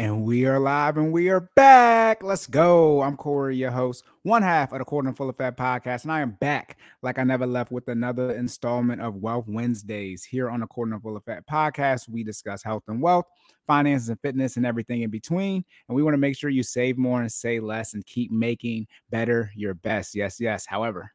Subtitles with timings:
[0.00, 2.22] And we are live and we are back.
[2.22, 3.02] Let's go.
[3.02, 6.04] I'm Corey, your host, one half of the Quarter and Full of Fat podcast.
[6.04, 10.24] And I am back like I never left with another installment of Wealth Wednesdays.
[10.24, 13.26] Here on the Quarter and Full of Fat podcast, we discuss health and wealth,
[13.66, 15.62] finances and fitness, and everything in between.
[15.86, 18.86] And we want to make sure you save more and say less and keep making
[19.10, 20.14] better your best.
[20.14, 20.64] Yes, yes.
[20.64, 21.12] However,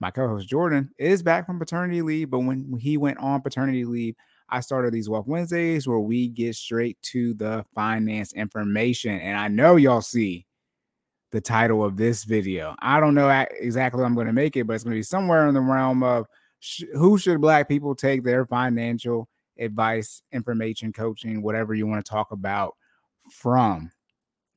[0.00, 3.84] my co host Jordan is back from paternity leave, but when he went on paternity
[3.84, 4.14] leave,
[4.48, 9.18] I started these Wealth Wednesdays where we get straight to the finance information.
[9.18, 10.46] And I know y'all see
[11.32, 12.76] the title of this video.
[12.78, 15.02] I don't know exactly what I'm going to make it, but it's going to be
[15.02, 16.26] somewhere in the realm of
[16.60, 22.08] sh- who should Black people take their financial advice, information, coaching, whatever you want to
[22.10, 22.76] talk about
[23.30, 23.90] from.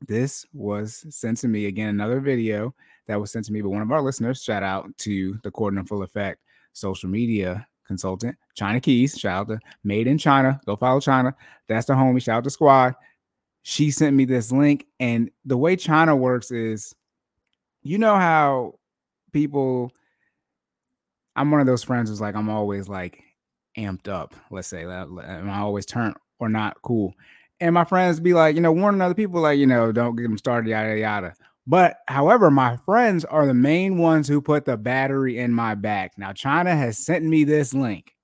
[0.08, 2.76] This was sent to me again, another video
[3.08, 4.44] that was sent to me by one of our listeners.
[4.44, 6.40] Shout out to the Quarter Full Effect
[6.74, 9.18] social media consultant, China Keys.
[9.18, 10.60] Shout out to Made in China.
[10.66, 11.36] Go follow China.
[11.68, 12.22] That's the homie.
[12.22, 12.96] Shout out to Squad.
[13.64, 14.86] She sent me this link.
[15.00, 16.94] And the way China works is,
[17.82, 18.76] you know how
[19.32, 19.92] people,
[21.36, 23.24] I'm one of those friends who's like, I'm always like
[23.78, 24.84] amped up, let's say.
[24.84, 27.14] Am I'm always turn or not cool.
[27.60, 30.24] And my friends be like, you know, warning other people, like, you know, don't get
[30.24, 31.34] them started, yada, yada.
[31.70, 36.14] But however, my friends are the main ones who put the battery in my back.
[36.18, 38.16] Now, China has sent me this link.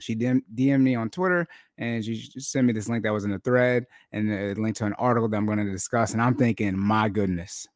[0.00, 1.46] She DM'd me on Twitter
[1.78, 4.86] and she sent me this link that was in the thread and a link to
[4.86, 6.14] an article that I'm going to discuss.
[6.14, 7.68] And I'm thinking, my goodness,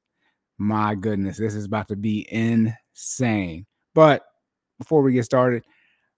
[0.57, 3.67] my goodness, this is about to be insane.
[3.95, 4.25] But
[4.79, 5.65] before we get started,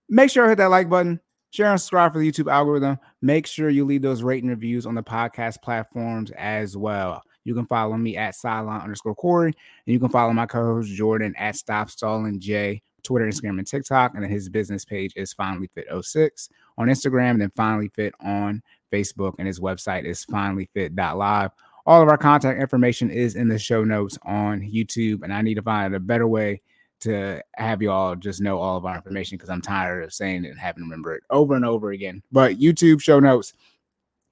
[0.09, 2.99] make sure to hit that like button, share and subscribe for the YouTube algorithm.
[3.21, 7.23] Make sure you leave those rating reviews on the podcast platforms as well.
[7.45, 11.35] You can follow me at sideline underscore Corey, and you can follow my co-host Jordan
[11.37, 14.15] at Stop Stalling J, Twitter, Instagram, and TikTok.
[14.15, 18.15] And then his business page is Finally Fit 06 on Instagram, and then Finally Fit
[18.21, 21.51] on Facebook, and his website is finallyfit.live.
[21.87, 25.55] All of our contact information is in the show notes on YouTube, and I need
[25.55, 26.61] to find a better way
[27.01, 30.45] to have you all just know all of our information because I'm tired of saying
[30.45, 32.23] it and having to remember it over and over again.
[32.31, 33.55] But YouTube show notes,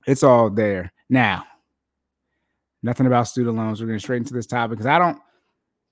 [0.06, 0.92] it's all there.
[1.08, 1.44] Now,
[2.82, 3.80] nothing about student loans.
[3.80, 5.18] We're going straight into this topic because I don't,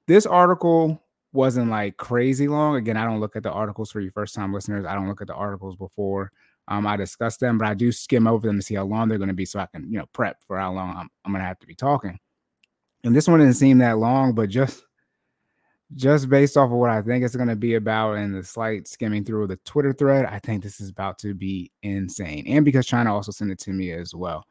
[0.06, 1.02] this article
[1.32, 2.76] wasn't like crazy long.
[2.76, 4.86] Again, I don't look at the articles for you first time listeners.
[4.86, 6.32] I don't look at the articles before
[6.68, 9.18] um, I discuss them, but I do skim over them to see how long they're
[9.18, 11.40] going to be so I can, you know, prep for how long I'm, I'm going
[11.40, 12.18] to have to be talking.
[13.04, 14.82] And this one didn't seem that long, but just
[15.94, 18.88] just based off of what I think it's going to be about and the slight
[18.88, 22.44] skimming through the Twitter thread, I think this is about to be insane.
[22.48, 24.44] And because China also sent it to me as well.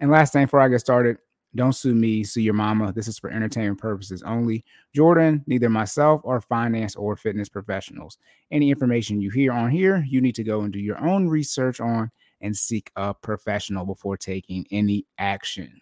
[0.00, 1.18] And last thing before I get started,
[1.54, 2.92] don't sue me, sue your mama.
[2.92, 4.64] This is for entertainment purposes only.
[4.94, 8.16] Jordan, neither myself or finance or fitness professionals.
[8.50, 11.80] Any information you hear on here, you need to go and do your own research
[11.80, 12.10] on
[12.40, 15.80] and seek a professional before taking any action.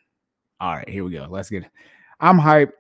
[0.61, 1.27] All right, here we go.
[1.31, 1.71] Let's get it.
[2.19, 2.73] I'm hyped.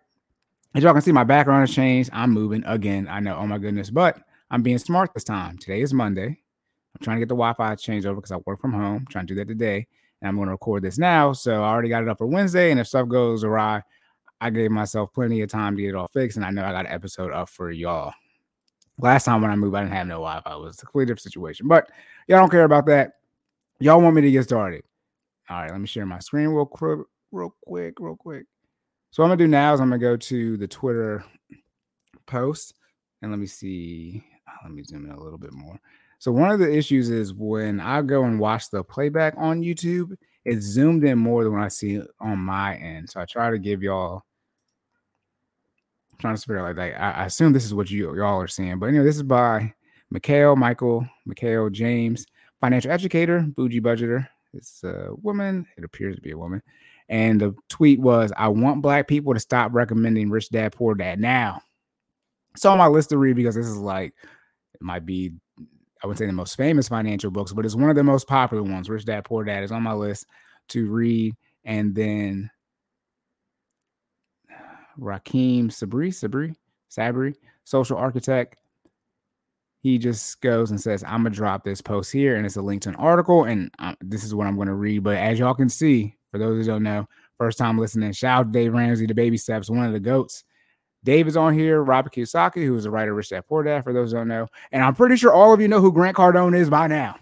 [0.74, 2.10] As y'all can see, my background has changed.
[2.12, 3.08] I'm moving again.
[3.08, 4.18] I know, oh my goodness, but
[4.50, 5.58] I'm being smart this time.
[5.58, 6.26] Today is Monday.
[6.26, 8.96] I'm trying to get the Wi Fi changed over because I work from home.
[8.96, 9.86] I'm trying to do that today
[10.20, 11.32] and I'm going to record this now.
[11.32, 12.70] So I already got it up for Wednesday.
[12.70, 13.82] And if stuff goes awry,
[14.40, 16.36] I gave myself plenty of time to get it all fixed.
[16.36, 18.12] And I know I got an episode up for y'all.
[18.98, 20.52] Last time when I moved, I didn't have no Wi Fi.
[20.52, 21.68] It was a completely different situation.
[21.68, 21.90] But
[22.28, 23.12] y'all don't care about that.
[23.78, 24.84] Y'all want me to get started.
[25.48, 27.00] All right, let me share my screen real quick,
[27.32, 28.44] real quick, real quick.
[29.10, 31.24] So what I'm gonna do now is I'm gonna go to the Twitter
[32.26, 32.74] post
[33.22, 34.22] and let me see.
[34.46, 35.80] Uh, let me zoom in a little bit more.
[36.20, 40.16] So one of the issues is when I go and watch the playback on YouTube,
[40.44, 43.08] it's zoomed in more than what I see on my end.
[43.08, 44.22] So I try to give y'all
[46.12, 46.94] I'm trying to figure out like.
[46.94, 49.72] I, I, assume this is what you y'all are seeing, but anyway, this is by
[50.10, 52.26] Mikhail, Michael, Mikhail James,
[52.60, 54.28] financial educator, bougie budgeter.
[54.52, 55.66] It's a woman.
[55.78, 56.62] It appears to be a woman.
[57.08, 61.18] And the tweet was, I want black people to stop recommending rich dad, poor dad.
[61.18, 61.62] Now,
[62.54, 64.12] it's on my list to read because this is like
[64.74, 65.32] it might be
[66.02, 68.62] I wouldn't say the most famous financial books, but it's one of the most popular
[68.62, 68.88] ones.
[68.88, 70.26] Rich Dad Poor Dad is on my list
[70.68, 71.34] to read.
[71.64, 72.50] And then
[74.98, 76.54] Rahkim Sabree, Sabree,
[76.88, 78.56] Sabree, social architect.
[79.82, 82.36] He just goes and says, I'm going to drop this post here.
[82.36, 83.44] And it's a link to an article.
[83.44, 85.02] And um, this is what I'm going to read.
[85.02, 87.08] But as y'all can see, for those who don't know,
[87.38, 90.44] first time listening, shout out Dave Ramsey, the baby steps, one of the goats.
[91.02, 93.92] Dave is on here, Robert Kiyosaki, who is a writer, Rich Dad Poor Dad, for
[93.92, 94.48] those who don't know.
[94.72, 97.16] And I'm pretty sure all of you know who Grant Cardone is by now.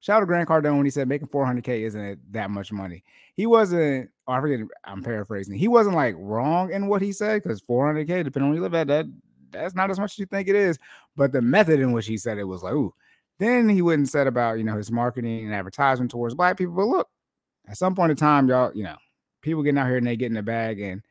[0.00, 3.02] Shout out to Grant Cardone when he said making 400K isn't that much money.
[3.34, 5.58] He wasn't, oh, I forget, I'm paraphrasing.
[5.58, 8.74] He wasn't like wrong in what he said because 400K, depending on where you live
[8.74, 9.06] at, that
[9.50, 10.78] that's not as much as you think it is.
[11.16, 12.94] But the method in which he said it was like, ooh.
[13.38, 16.74] Then he wouldn't said about, you know, his marketing and advertisement towards black people.
[16.74, 17.08] But look,
[17.68, 18.96] At some point in time, y'all, you know,
[19.42, 21.02] people getting out here and they get in the bag, and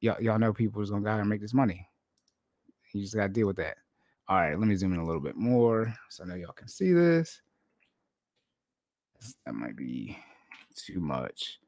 [0.00, 1.86] y'all, y'all know people is gonna go out and make this money.
[2.92, 3.76] You just gotta deal with that.
[4.28, 6.68] All right, let me zoom in a little bit more so I know y'all can
[6.68, 7.40] see this.
[9.46, 10.18] That might be
[10.74, 11.58] too much.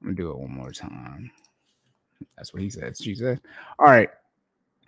[0.00, 1.30] I'm gonna do it one more time.
[2.36, 2.96] That's what he said.
[2.96, 3.40] She said.
[3.78, 4.10] All right,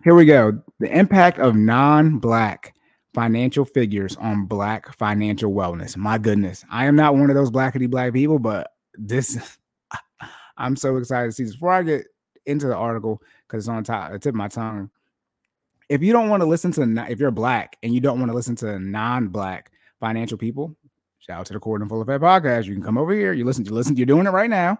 [0.04, 0.60] here we go.
[0.78, 2.74] The impact of non-black
[3.14, 5.96] financial figures on black financial wellness.
[5.96, 9.58] My goodness, I am not one of those blackity black people, but this
[10.56, 11.54] I'm so excited to see this.
[11.54, 12.06] Before I get
[12.50, 14.90] into the article, because it's on top, the tip of my tongue.
[15.88, 18.34] If you don't want to listen to, if you're black and you don't want to
[18.34, 20.76] listen to non-black financial people,
[21.18, 22.66] shout out to the Court and Full Effect podcast.
[22.66, 23.32] You can come over here.
[23.32, 23.64] You listen.
[23.64, 23.96] You listen.
[23.96, 24.78] You're doing it right now.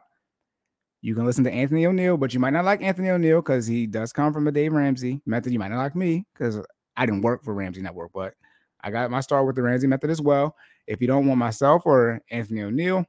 [1.02, 3.86] You can listen to Anthony ONeal, but you might not like Anthony ONeal because he
[3.86, 5.52] does come from a Dave Ramsey method.
[5.52, 6.60] You might not like me because
[6.96, 8.34] I didn't work for Ramsey Network, but
[8.82, 10.54] I got my start with the Ramsey method as well.
[10.86, 13.06] If you don't want myself or Anthony ONeal,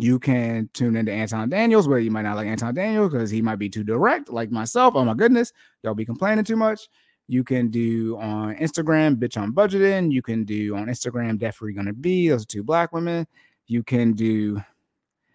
[0.00, 3.42] you can tune into Anton Daniels, but you might not like Anton Daniels because he
[3.42, 4.94] might be too direct, like myself.
[4.96, 5.52] Oh my goodness,
[5.82, 6.88] y'all be complaining too much.
[7.28, 10.10] You can do on Instagram, bitch on budgeting.
[10.10, 12.28] You can do on Instagram, definitely gonna be.
[12.28, 13.26] Those are two black women.
[13.66, 14.60] You can do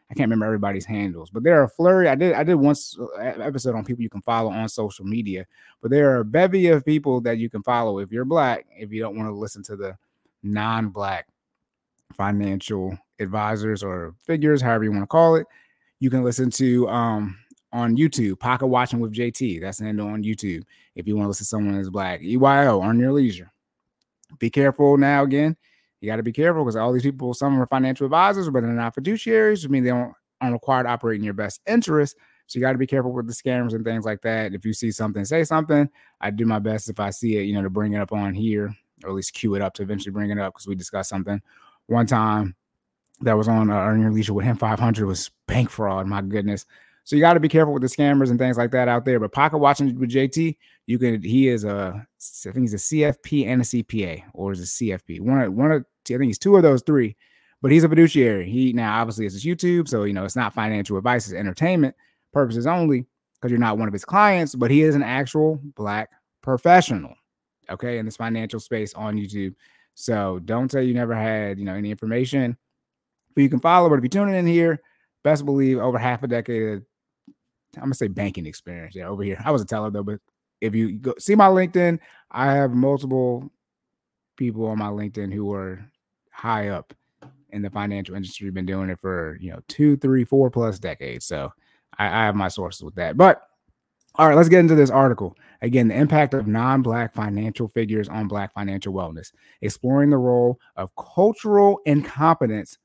[0.10, 2.08] I can't remember everybody's handles, but there are a flurry.
[2.08, 5.46] I did I did once uh, episode on people you can follow on social media,
[5.82, 8.68] but there are a bevy of people that you can follow if you're black.
[8.78, 9.98] If you don't want to listen to the
[10.44, 11.28] non-black
[12.14, 15.48] financial advisors or figures, however you want to call it,
[16.00, 17.38] you can listen to um
[17.74, 19.60] on YouTube, Pocket Watching with JT.
[19.62, 20.64] That's the handle on YouTube.
[20.96, 23.52] If you want to listen to someone that's black, EYO Earn Your Leisure.
[24.40, 25.58] Be careful now again
[26.06, 28.72] you got to be careful because all these people, some are financial advisors, but they're
[28.72, 32.16] not fiduciaries, which means they don't, aren't required to operate in your best interest.
[32.46, 34.54] So you got to be careful with the scammers and things like that.
[34.54, 35.90] If you see something, say something.
[36.22, 38.36] I do my best if I see it, you know, to bring it up on
[38.36, 41.10] here, or at least cue it up to eventually bring it up because we discussed
[41.10, 41.42] something
[41.88, 42.56] one time
[43.22, 46.08] that was on uh, Earn Your Leisure with him 500 was bank fraud.
[46.08, 46.66] My goodness.
[47.06, 49.20] So you got to be careful with the scammers and things like that out there.
[49.20, 50.58] But pocket watching with JT,
[50.88, 51.22] you can.
[51.22, 52.06] He is a,
[52.48, 55.22] I think he's a CFP and a CPA, or is a CFP.
[55.22, 57.16] One, one of, I think he's two of those three.
[57.62, 58.50] But he's a fiduciary.
[58.50, 61.96] He now obviously is YouTube, so you know it's not financial advice; it's entertainment
[62.34, 64.56] purposes only because you're not one of his clients.
[64.56, 66.10] But he is an actual black
[66.42, 67.16] professional,
[67.70, 69.56] okay, in this financial space on YouTube.
[69.96, 72.58] So don't say you never had you know any information.
[73.36, 73.90] But you can follow.
[73.90, 74.82] But if you're tuning in here,
[75.24, 76.82] best believe over half a decade
[77.78, 78.96] I'm gonna say banking experience.
[78.96, 79.42] Yeah, over here.
[79.44, 80.20] I was a teller though, but
[80.62, 82.00] if you go see my LinkedIn,
[82.32, 83.52] I have multiple
[84.38, 85.86] people on my LinkedIn who are
[86.32, 86.94] high up
[87.52, 91.26] in the financial industry, been doing it for you know two, three, four plus decades.
[91.26, 91.52] So
[91.98, 93.18] I, I have my sources with that.
[93.18, 93.42] But
[94.16, 95.36] all right, let's get into this article.
[95.62, 100.60] Again, the impact of non Black financial figures on Black financial wellness, exploring the role
[100.78, 102.78] of cultural incompetence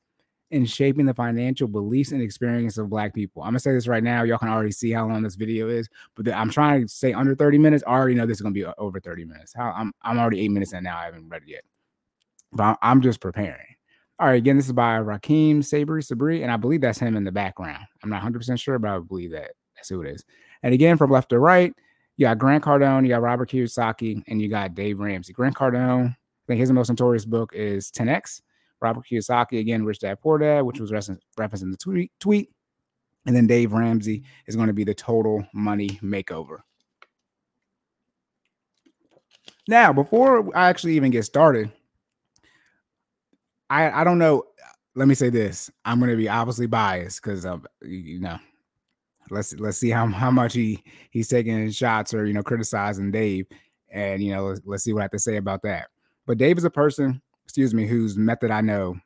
[0.50, 3.42] in shaping the financial beliefs and experience of black people.
[3.42, 4.24] I'm gonna say this right now.
[4.24, 7.12] Y'all can already see how long this video is, but the, I'm trying to say
[7.12, 7.84] under 30 minutes.
[7.86, 9.52] I already know this is gonna be over 30 minutes.
[9.54, 10.98] How I'm I'm already eight minutes in now.
[10.98, 11.62] I haven't read it yet,
[12.52, 13.66] but I'm just preparing.
[14.18, 17.24] All right, again, this is by Raheem Sabree Sabree, and I believe that's him in
[17.24, 17.84] the background.
[18.02, 20.24] I'm not 100 percent sure, but I believe that that's who it is.
[20.62, 21.72] And again, from left to right,
[22.16, 25.32] you got Grant Cardone, you got Robert Kiyosaki, and you got Dave Ramsey.
[25.32, 26.16] Grant Cardone, I
[26.48, 28.42] think his most notorious book is 10x
[28.80, 32.50] Robert Kiyosaki again, Rich Dad Poor Dad, which was referencing the tweet, tweet.
[33.26, 36.60] And then Dave Ramsey is going to be the total money makeover.
[39.68, 41.70] Now, before I actually even get started,
[43.68, 44.44] I I don't know.
[44.94, 48.38] Let me say this: I'm going to be obviously biased because of you know.
[49.30, 53.46] Let's let's see how how much he he's taking shots or you know criticizing Dave,
[53.90, 55.88] and you know let's, let's see what I have to say about that.
[56.26, 58.96] But Dave is a person excuse me, whose method I know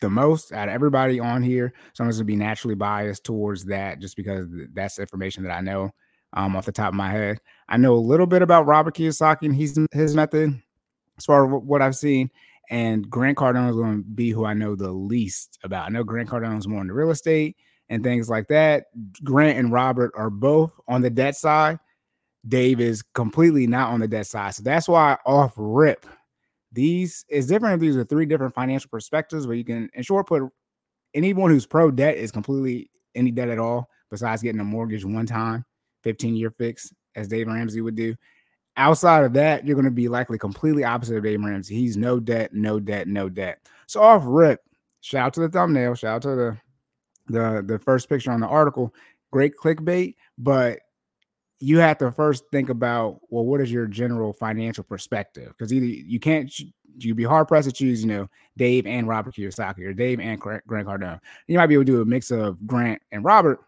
[0.00, 1.72] the most out of everybody on here.
[1.92, 5.60] So I'm going to be naturally biased towards that just because that's information that I
[5.60, 5.90] know
[6.34, 7.40] um, off the top of my head.
[7.68, 10.62] I know a little bit about Robert Kiyosaki and his, his method
[11.18, 12.30] as far as what I've seen.
[12.70, 15.86] And Grant Cardone is going to be who I know the least about.
[15.86, 17.56] I know Grant Cardone is more into real estate
[17.88, 18.84] and things like that.
[19.24, 21.80] Grant and Robert are both on the debt side.
[22.46, 24.54] Dave is completely not on the debt side.
[24.54, 26.06] So that's why off rip,
[26.74, 30.26] these is different if these are three different financial perspectives where you can, in short,
[30.26, 30.42] put
[31.14, 35.26] anyone who's pro debt is completely any debt at all, besides getting a mortgage one
[35.26, 35.64] time,
[36.02, 38.14] 15 year fix, as Dave Ramsey would do.
[38.76, 41.76] Outside of that, you're going to be likely completely opposite of Dave Ramsey.
[41.76, 43.60] He's no debt, no debt, no debt.
[43.86, 44.60] So off rip,
[45.00, 46.58] shout out to the thumbnail, shout out to the
[47.26, 48.92] the the first picture on the article.
[49.30, 50.80] Great clickbait, but
[51.60, 55.48] you have to first think about well, what is your general financial perspective?
[55.48, 56.52] Because either you can't
[56.96, 60.40] you'd be hard pressed to choose, you know, Dave and Robert Kiyosaki or Dave and
[60.40, 61.20] Grant Cardone.
[61.48, 63.60] You might be able to do a mix of Grant and Robert,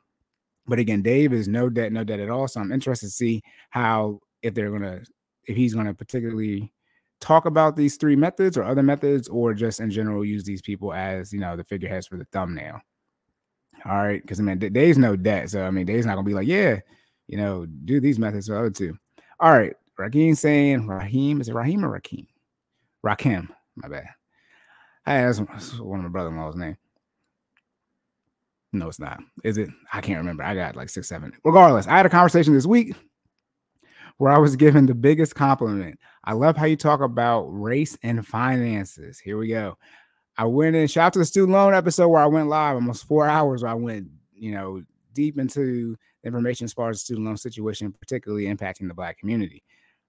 [0.67, 2.49] but again, Dave is no debt, no debt at all.
[2.49, 5.03] So I'm interested to see how if they're gonna
[5.47, 6.73] if he's gonna particularly
[7.21, 10.93] talk about these three methods or other methods, or just in general use these people
[10.93, 12.81] as you know the figureheads for the thumbnail.
[13.85, 16.35] All right, because I mean, Dave's no debt, so I mean, Dave's not gonna be
[16.35, 16.81] like, yeah,
[17.27, 18.99] you know, do these methods for the other.
[19.41, 22.27] All right, Raheem saying Raheem is it Raheem or Raheem?
[23.03, 24.07] Rahkim, my bad.
[25.05, 25.39] Hey, that's,
[25.79, 26.77] one of my brother-in-law's name.
[28.73, 29.21] No, it's not.
[29.45, 29.71] Is it?
[29.93, 30.43] I can't remember.
[30.43, 31.33] I got like six, seven.
[31.45, 32.95] Regardless, I had a conversation this week
[34.19, 35.99] where I was given the biggest compliment.
[36.25, 39.21] I love how you talk about race and finances.
[39.21, 39.79] Here we go.
[40.37, 43.07] I went in, shout out to the student loan episode where I went live almost
[43.07, 43.63] four hours.
[43.63, 44.83] Where I went, you know,
[45.17, 49.65] deep into information as far as the student loan situation, particularly impacting the black community.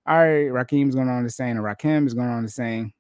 [0.06, 2.94] All right, Rahkim is going on to saying, and Rahkim is going on to saying,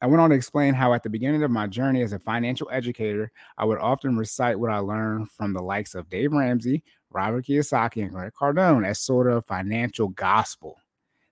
[0.00, 2.68] I went on to explain how at the beginning of my journey as a financial
[2.72, 7.44] educator, I would often recite what I learned from the likes of Dave Ramsey, Robert
[7.44, 10.78] Kiyosaki, and Grant Cardone as sort of financial gospel.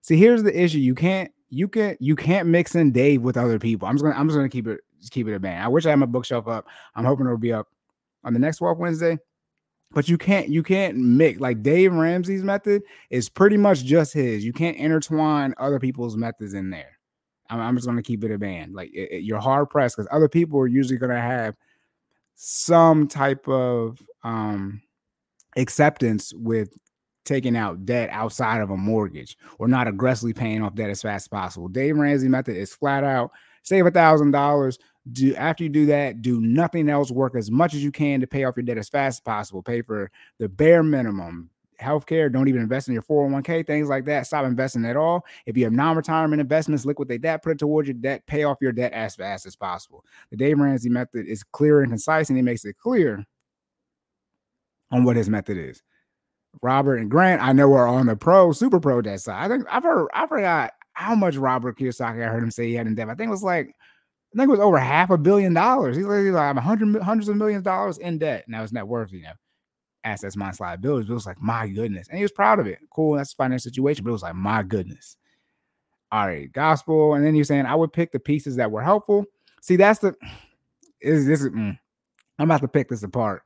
[0.03, 3.59] See, here's the issue: you can't, you can, you can't mix in Dave with other
[3.59, 3.89] people.
[3.89, 4.81] I'm just gonna, I'm just gonna keep it,
[5.11, 5.65] keep it a band.
[5.65, 6.67] I wish I had my bookshelf up.
[6.95, 7.69] I'm hoping it'll be up
[8.23, 9.19] on the next Wealth Wednesday
[9.93, 14.45] but you can't you can't mix like Dave Ramsey's method is pretty much just his.
[14.45, 16.99] You can't intertwine other people's methods in there.
[17.51, 18.75] I'm, I'm just to keep it a band.
[18.75, 21.55] Like it, it, you're hard pressed because other people are usually to have
[22.35, 24.83] some type of um
[25.57, 26.77] acceptance with
[27.25, 31.25] taking out debt outside of a mortgage or not aggressively paying off debt as fast
[31.25, 31.69] as possible.
[31.69, 33.31] Dave Ramsey method is flat out
[33.63, 34.79] save a thousand dollars,
[35.13, 38.27] do after you do that, do nothing else, work as much as you can to
[38.27, 41.51] pay off your debt as fast as possible, pay for the bare minimum.
[41.81, 44.27] Healthcare, don't even invest in your 401k, things like that.
[44.27, 45.25] Stop investing at all.
[45.47, 48.59] If you have non retirement investments, liquidate that, put it towards your debt, pay off
[48.61, 50.05] your debt as fast as possible.
[50.31, 53.25] The Dave Ramsey method is clear and concise, and he makes it clear
[54.91, 55.81] on what his method is.
[56.63, 59.45] Robert and Grant, I know are on the pro, super pro debt side.
[59.45, 62.75] I think I've heard, I forgot how much Robert Kiyosaki I heard him say he
[62.75, 63.09] had in debt.
[63.09, 63.77] I think it was like
[64.35, 65.97] I think it was over half a billion dollars.
[65.97, 68.45] He's like, like hundred hundreds of millions of dollars in debt.
[68.47, 69.33] Now his net worth, you know,
[70.05, 71.07] assets minus liabilities.
[71.07, 72.09] But it was like, my goodness.
[72.09, 72.79] And he was proud of it.
[72.91, 73.17] Cool.
[73.17, 74.05] That's a financial situation.
[74.05, 75.17] But it was like, my goodness.
[76.13, 77.15] All right, gospel.
[77.15, 79.25] And then you're saying I would pick the pieces that were helpful.
[79.61, 80.15] See, that's the
[81.01, 81.79] is this is mm,
[82.39, 83.43] I'm about to pick this apart.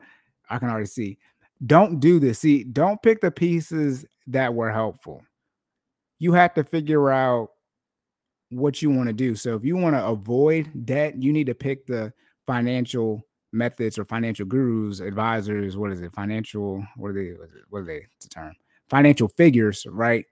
[0.50, 1.18] I can already see.
[1.64, 2.40] Don't do this.
[2.40, 5.22] See, don't pick the pieces that were helpful.
[6.18, 7.50] You have to figure out
[8.52, 9.34] what you want to do.
[9.34, 12.12] So if you want to avoid debt, you need to pick the
[12.46, 15.76] financial methods or financial gurus, advisors.
[15.76, 16.12] What is it?
[16.12, 16.86] Financial.
[16.96, 17.32] What are they?
[17.70, 18.06] What are they?
[18.16, 18.54] It's a term.
[18.88, 20.26] Financial figures, right?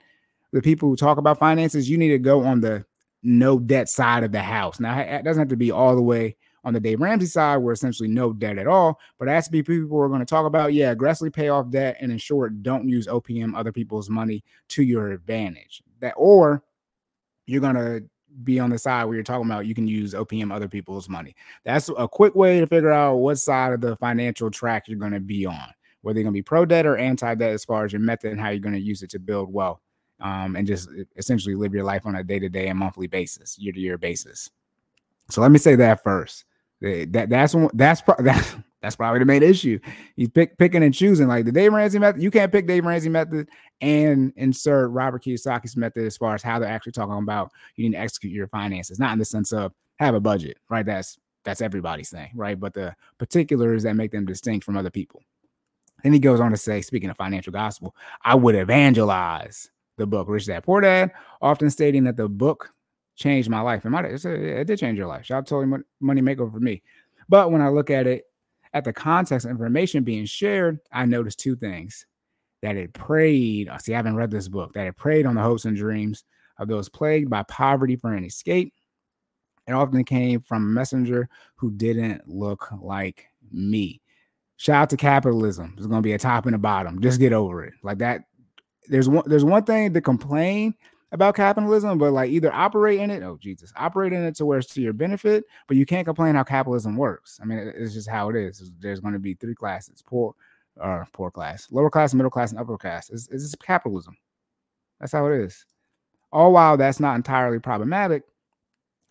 [0.52, 2.84] The people who talk about finances, you need to go on the
[3.22, 4.80] no debt side of the house.
[4.80, 7.72] Now, it doesn't have to be all the way on the Dave Ramsey side, where
[7.72, 8.98] essentially no debt at all.
[9.18, 11.48] But it has to be people who are going to talk about, yeah, aggressively pay
[11.48, 15.82] off debt and ensure don't use OPM other people's money to your advantage.
[16.00, 16.62] That or
[17.50, 18.00] you're gonna
[18.44, 21.34] be on the side where you're talking about you can use OPM other people's money.
[21.64, 25.12] That's a quick way to figure out what side of the financial track you're going
[25.12, 25.68] to be on,
[26.02, 28.32] whether you're going to be pro debt or anti debt as far as your method
[28.32, 29.80] and how you're going to use it to build wealth
[30.20, 33.58] um, and just essentially live your life on a day to day and monthly basis,
[33.58, 34.50] year to year basis.
[35.28, 36.44] So let me say that first.
[36.80, 39.78] That that's that's that's that's probably the main issue.
[40.16, 41.28] He's pick, picking and choosing.
[41.28, 43.48] Like the Dave Ramsey method, you can't pick Dave Ramsey method
[43.80, 47.96] and insert Robert Kiyosaki's method as far as how they're actually talking about you need
[47.96, 50.86] to execute your finances, not in the sense of have a budget, right?
[50.86, 52.58] That's that's everybody's thing, right?
[52.58, 55.22] But the particulars that make them distinct from other people.
[56.02, 60.28] Then he goes on to say, speaking of financial gospel, I would evangelize the book
[60.28, 62.70] Rich Dad Poor Dad, often stating that the book
[63.16, 63.84] changed my life.
[63.84, 65.26] It might it did change your life.
[65.26, 66.82] Shout out to Money Makeover for me.
[67.28, 68.24] But when I look at it
[68.72, 72.06] at the context information being shared, I noticed two things.
[72.62, 75.40] That it preyed, uh, see, I haven't read this book, that it preyed on the
[75.40, 76.24] hopes and dreams
[76.58, 78.74] of those plagued by poverty for an escape.
[79.66, 84.02] It often came from a messenger who didn't look like me.
[84.56, 85.72] Shout out to capitalism.
[85.74, 87.00] There's gonna be a top and a bottom.
[87.00, 87.72] Just get over it.
[87.82, 88.24] Like that.
[88.88, 89.24] There's one.
[89.26, 90.74] There's one thing to complain
[91.12, 94.58] about capitalism, but like either operate in it, oh Jesus, operate in it to where
[94.58, 97.38] it's to your benefit, but you can't complain how capitalism works.
[97.42, 98.70] I mean, it's just how it is.
[98.78, 100.34] There's going to be three classes: poor,
[100.76, 103.10] or uh, poor class, lower class, middle class, and upper class.
[103.10, 104.16] It's, it's capitalism.
[105.00, 105.64] That's how it is.
[106.32, 108.22] All while that's not entirely problematic,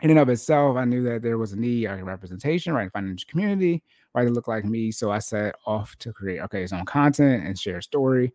[0.00, 2.90] in and of itself, I knew that there was a need of representation, right?
[2.90, 3.82] Financial community,
[4.14, 4.24] right?
[4.24, 4.90] To look like me.
[4.90, 8.32] So I set off to create okay, its own content and share a story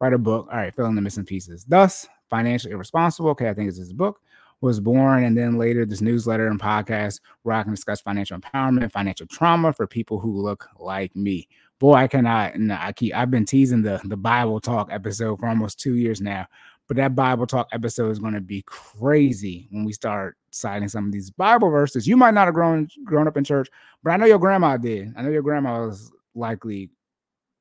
[0.00, 0.48] write a book.
[0.50, 1.64] All right, fill in the missing pieces.
[1.64, 3.30] Thus, financially irresponsible.
[3.30, 4.20] Okay, I think it's his book
[4.60, 8.90] was born, and then later this newsletter and podcast where I can discuss financial empowerment,
[8.90, 11.48] financial trauma for people who look like me.
[11.78, 12.54] Boy, I cannot.
[12.54, 13.14] And I keep.
[13.14, 16.46] I've been teasing the the Bible talk episode for almost two years now,
[16.88, 21.06] but that Bible talk episode is going to be crazy when we start citing some
[21.06, 22.06] of these Bible verses.
[22.06, 23.68] You might not have grown grown up in church,
[24.02, 25.12] but I know your grandma did.
[25.16, 26.90] I know your grandma was likely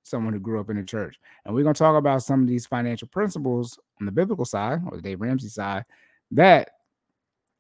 [0.08, 1.20] someone who grew up in the church.
[1.46, 4.82] And we're going to talk about some of these financial principles on the biblical side
[4.90, 5.86] or the Dave Ramsey side
[6.32, 6.72] that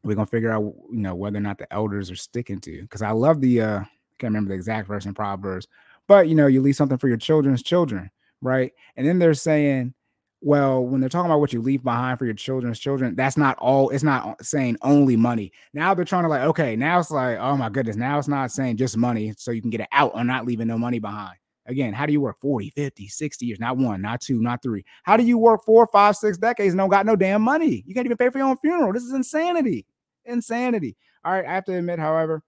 [0.03, 2.81] we're going to figure out, you know, whether or not the elders are sticking to.
[2.81, 3.79] Because I love the, uh,
[4.19, 5.67] can't remember the exact verse in Proverbs,
[6.07, 8.09] but, you know, you leave something for your children's children,
[8.41, 8.73] right?
[8.95, 9.93] And then they're saying,
[10.41, 13.57] well, when they're talking about what you leave behind for your children's children, that's not
[13.57, 13.89] all.
[13.89, 15.51] It's not saying only money.
[15.73, 18.51] Now they're trying to like, okay, now it's like, oh my goodness, now it's not
[18.51, 21.37] saying just money, so you can get it out or not leaving no money behind.
[21.67, 23.59] Again, how do you work 40, 50, 60 years?
[23.59, 24.85] Not one, not two, not three.
[25.03, 27.83] How do you work four, five, six decades and don't got no damn money?
[27.85, 28.93] You can't even pay for your own funeral.
[28.93, 29.85] This is insanity.
[30.25, 30.95] Insanity.
[31.25, 31.45] All right.
[31.45, 32.41] I have to admit, however,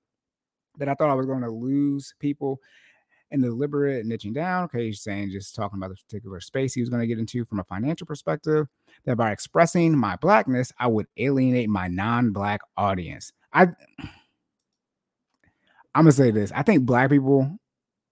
[0.77, 2.59] that I thought I was going to lose people
[3.31, 4.63] in the deliberate niching down.
[4.65, 7.45] Okay, he's saying just talking about this particular space he was going to get into
[7.45, 8.67] from a financial perspective,
[9.05, 13.31] that by expressing my blackness, I would alienate my non-black audience.
[13.53, 13.67] I
[15.95, 16.51] I'm gonna say this.
[16.51, 17.57] I think black people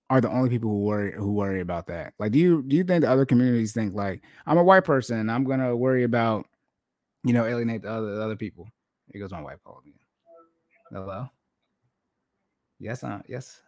[0.10, 2.14] are the only people who worry who worry about that.
[2.20, 5.30] Like, do you do you think the other communities think like I'm a white person,
[5.30, 6.46] I'm gonna worry about,
[7.24, 8.68] you know, alienate the other the other people?
[9.12, 9.94] Here goes my white call again.
[10.92, 11.30] Hello.
[12.80, 13.62] Yes, uh, yes.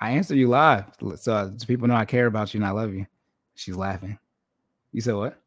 [0.00, 0.84] I answer you live,
[1.16, 3.06] so, so people know I care about you and I love you.
[3.54, 4.18] She's laughing.
[4.92, 5.38] You said what?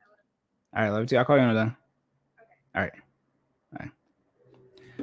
[0.75, 1.17] All right, love you too.
[1.17, 1.75] I'll call you another.
[2.75, 2.93] All right.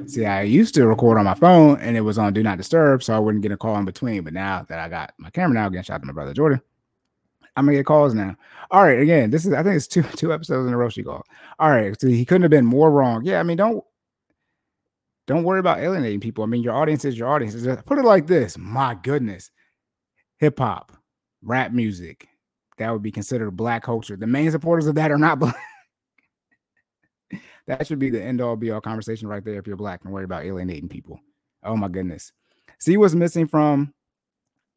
[0.07, 3.03] See, I used to record on my phone and it was on do not disturb,
[3.03, 4.23] so I wouldn't get a call in between.
[4.23, 6.61] But now that I got my camera now, again, shout out to my brother Jordan.
[7.55, 8.35] I'm gonna get calls now.
[8.71, 11.03] All right, again, this is I think it's two two episodes in a row she
[11.03, 11.23] called.
[11.59, 13.23] All right, so he couldn't have been more wrong.
[13.25, 13.83] Yeah, I mean, don't
[15.27, 16.43] don't worry about alienating people.
[16.43, 17.55] I mean, your audience is your audience.
[17.85, 19.51] Put it like this: My goodness,
[20.37, 20.93] hip hop,
[21.41, 22.27] rap music,
[22.77, 24.15] that would be considered black culture.
[24.15, 25.55] The main supporters of that are not black
[27.67, 30.13] that should be the end all be all conversation right there if you're black and
[30.13, 31.19] worry about alienating people.
[31.63, 32.31] Oh my goodness.
[32.79, 33.93] See what's missing from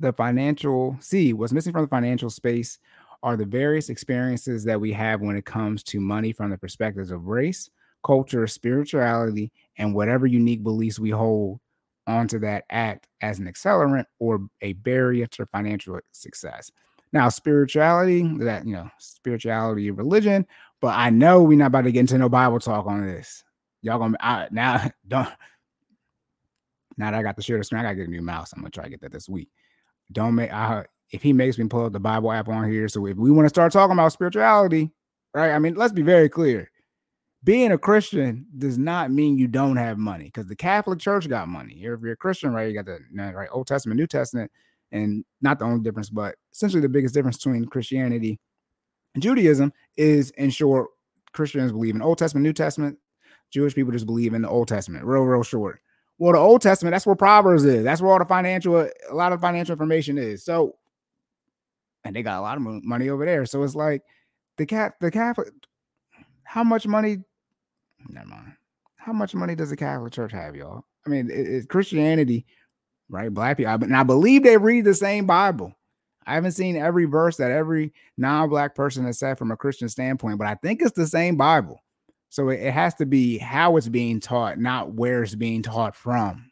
[0.01, 2.79] the financial see what's missing from the financial space
[3.23, 7.11] are the various experiences that we have when it comes to money from the perspectives
[7.11, 7.71] of race,
[8.05, 11.59] culture, spirituality, and whatever unique beliefs we hold
[12.07, 16.71] onto that act as an accelerant or a barrier to financial success.
[17.15, 20.47] Now, spirituality, that you know, spirituality, religion
[20.81, 23.43] but I know we're not about to get into no Bible talk on this.
[23.83, 25.29] Y'all gonna I, now don't
[26.97, 28.53] now that I got the share screen, I gotta get a new mouse.
[28.53, 29.49] I'm gonna try to get that this week.
[30.13, 32.89] Don't make I if he makes me pull up the Bible app on here.
[32.89, 34.91] So if we want to start talking about spirituality,
[35.33, 35.53] right?
[35.53, 36.71] I mean, let's be very clear.
[37.43, 41.47] Being a Christian does not mean you don't have money because the Catholic Church got
[41.47, 41.75] money.
[41.75, 44.51] If you're a Christian, right, you got the right Old Testament, New Testament,
[44.93, 48.41] and not the only difference, but essentially the biggest difference between Christianity
[49.19, 50.89] Judaism is, in short,
[51.33, 52.99] Christians believe in Old Testament, New Testament.
[53.51, 55.81] Jewish people just believe in the Old Testament, real, real short.
[56.19, 57.85] Well, the Old Testament, that's where Proverbs is.
[57.85, 60.45] That's where all the financial, a lot of financial information is.
[60.45, 60.77] So,
[62.05, 63.47] and they got a lot of money over there.
[63.47, 64.03] So it's like
[64.57, 65.49] the cat, the Catholic,
[66.45, 67.19] how much money?
[68.09, 68.53] Never mind.
[68.97, 70.85] How much money does the Catholic Church have, y'all?
[71.07, 72.47] I mean, it, Christianity,
[73.09, 73.33] right?
[73.33, 75.75] Black people, and I believe they read the same Bible.
[76.27, 80.39] I haven't seen every verse that every non-black person has said from a Christian standpoint,
[80.39, 81.81] but I think it's the same Bible.
[82.35, 86.51] So it, has to be how it's being taught, not where it's being taught from.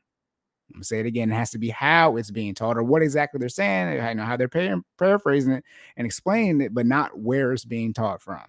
[0.71, 1.33] I'm gonna say it again.
[1.33, 4.25] It has to be how it's being taught or what exactly they're saying, I know
[4.25, 5.65] how they're pay- paraphrasing it
[5.97, 8.41] and explaining it, but not where it's being taught from.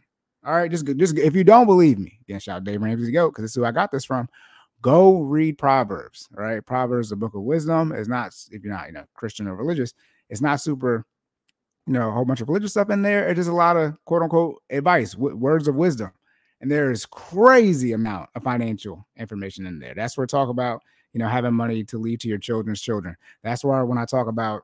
[0.46, 3.44] All right, just just if you don't believe me, then shout Dave Ramsey go because
[3.44, 4.30] this is who I got this from.
[4.82, 6.28] Go read Proverbs.
[6.34, 9.56] Right, Proverbs, the book of wisdom, is not if you're not you know Christian or
[9.56, 9.94] religious,
[10.30, 11.06] it's not super
[11.86, 13.28] you know, a whole bunch of religious stuff in there.
[13.28, 16.12] It's just a lot of quote unquote advice, w- words of wisdom.
[16.62, 19.94] And there's crazy amount of financial information in there.
[19.94, 23.18] That's where I talk about, you know, having money to leave to your children's children.
[23.44, 24.64] That's why when I talk about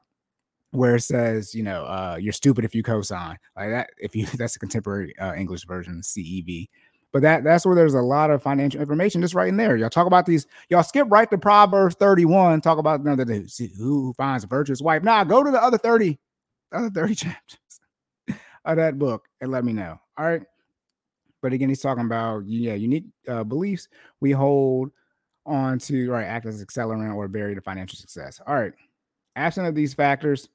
[0.71, 3.89] where it says, you know, uh, you're stupid if you co-sign like that.
[3.97, 6.69] If you that's a contemporary uh, English version, CEV.
[7.11, 9.75] But that that's where there's a lot of financial information just right in there.
[9.75, 10.45] Y'all talk about these.
[10.69, 12.61] Y'all skip right to Proverbs 31.
[12.61, 15.01] Talk about you know, the, who finds a virtuous wife.
[15.03, 16.19] Now nah, go to the other 30
[16.71, 17.79] other 30 chapters
[18.65, 19.99] of that book and let me know.
[20.17, 20.43] All right.
[21.41, 23.87] But again, he's talking about yeah, unique uh, beliefs
[24.19, 24.91] we hold
[25.45, 28.41] on to right act as accelerant or barrier to financial success.
[28.45, 28.73] All right.
[29.35, 30.49] Absent of these factors,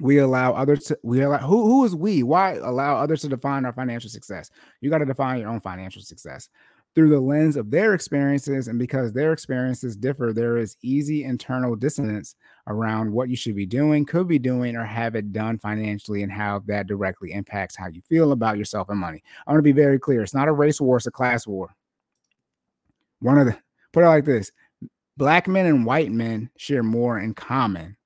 [0.00, 3.64] we allow others to we allow who who is we why allow others to define
[3.64, 6.48] our financial success you got to define your own financial success
[6.96, 11.76] through the lens of their experiences and because their experiences differ there is easy internal
[11.76, 12.34] dissonance
[12.66, 16.32] around what you should be doing could be doing or have it done financially and
[16.32, 19.72] how that directly impacts how you feel about yourself and money i want to be
[19.72, 21.76] very clear it's not a race war it's a class war
[23.20, 23.56] one of the
[23.92, 24.50] put it like this
[25.16, 27.96] black men and white men share more in common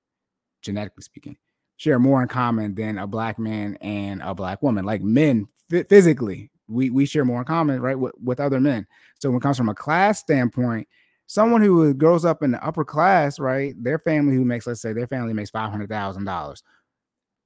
[0.60, 1.36] genetically speaking
[1.80, 4.84] share more in common than a black man and a black woman.
[4.84, 8.86] Like men physically, we we share more in common, right, with, with other men.
[9.18, 10.88] So when it comes from a class standpoint,
[11.26, 14.92] someone who grows up in the upper class, right, their family who makes, let's say,
[14.92, 16.62] their family makes five hundred thousand dollars.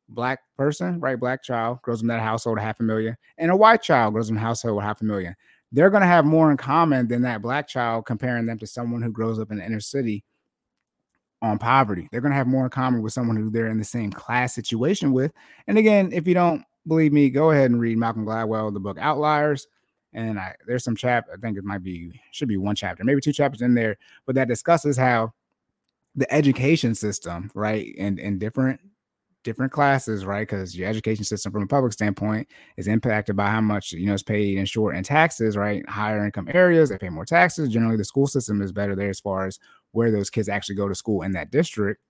[0.08, 3.82] Black person, right, black child grows in that household half a million, and a white
[3.82, 5.34] child grows in a household half a million.
[5.72, 9.02] They're going to have more in common than that black child comparing them to someone
[9.02, 10.22] who grows up in the inner city
[11.42, 12.08] on poverty.
[12.12, 14.54] They're going to have more in common with someone who they're in the same class
[14.54, 15.32] situation with.
[15.66, 18.98] And again, if you don't believe me, go ahead and read Malcolm Gladwell, the book
[18.98, 19.66] Outliers.
[20.12, 23.20] And I, there's some chap, I think it might be, should be one chapter, maybe
[23.20, 25.32] two chapters in there, but that discusses how
[26.14, 28.80] the education system, right, and in different
[29.42, 30.48] different classes, right?
[30.48, 34.14] Because your education system from a public standpoint is impacted by how much you know
[34.14, 35.86] is paid in short and taxes, right?
[35.88, 37.68] Higher income areas, they pay more taxes.
[37.68, 39.60] Generally, the school system is better there as far as
[39.92, 42.00] where those kids actually go to school in that district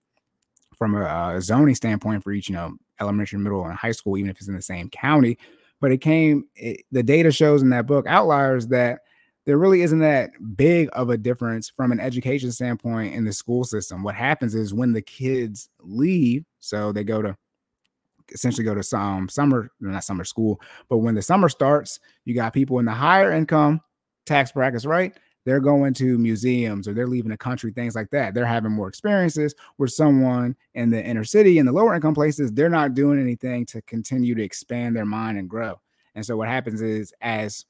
[0.78, 4.30] from a, a zoning standpoint for each, you know, elementary, middle, and high school, even
[4.30, 5.38] if it's in the same county.
[5.80, 9.00] But it came, it, the data shows in that book, Outliers, that
[9.46, 13.64] there really isn't that big of a difference from an education standpoint in the school
[13.64, 14.02] system.
[14.02, 17.37] What happens is when the kids leave, so they go to
[18.33, 22.35] essentially go to some um, summer, not summer school, but when the summer starts, you
[22.35, 23.80] got people in the higher income
[24.24, 25.14] tax brackets, right?
[25.44, 28.35] They're going to museums or they're leaving the country, things like that.
[28.35, 32.52] They're having more experiences where someone in the inner city and the lower income places,
[32.52, 35.80] they're not doing anything to continue to expand their mind and grow.
[36.14, 37.66] And so what happens is as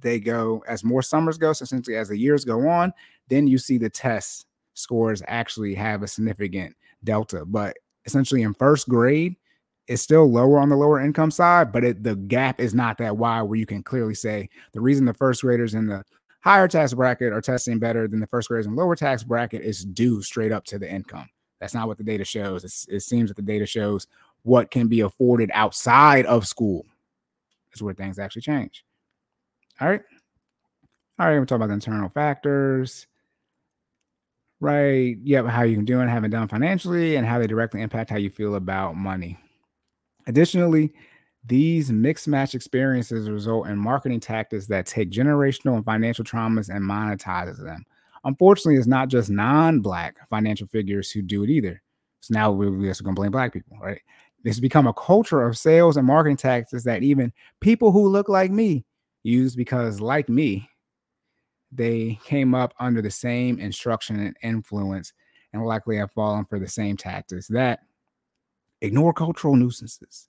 [0.00, 2.92] they go as more summers go, so essentially as the years go on,
[3.28, 7.44] then you see the test scores actually have a significant delta.
[7.44, 9.36] But essentially in first grade,
[9.88, 13.16] it's still lower on the lower income side, but it, the gap is not that
[13.16, 16.04] wide where you can clearly say the reason the first graders in the
[16.42, 19.84] higher tax bracket are testing better than the first graders in lower tax bracket is
[19.84, 21.28] due straight up to the income.
[21.60, 22.64] That's not what the data shows.
[22.64, 24.08] It's, it seems that the data shows
[24.42, 26.84] what can be afforded outside of school
[27.72, 28.84] is where things actually change.
[29.80, 30.02] All right.
[31.18, 31.38] All right.
[31.38, 33.06] We're talking about the internal factors.
[34.60, 35.16] Right.
[35.22, 35.46] Yep.
[35.46, 38.30] How you can do it, haven't done financially, and how they directly impact how you
[38.30, 39.38] feel about money.
[40.26, 40.92] Additionally,
[41.44, 46.84] these mixed match experiences result in marketing tactics that take generational and financial traumas and
[46.84, 47.84] monetizes them.
[48.24, 51.82] Unfortunately, it's not just non-black financial figures who do it either.
[52.20, 54.00] So now we're just going to blame black people, right?
[54.44, 58.52] It's become a culture of sales and marketing tactics that even people who look like
[58.52, 58.84] me
[59.24, 60.68] use because, like me,
[61.72, 65.12] they came up under the same instruction and influence
[65.52, 67.80] and likely have fallen for the same tactics that
[68.80, 70.28] ignore cultural nuisances,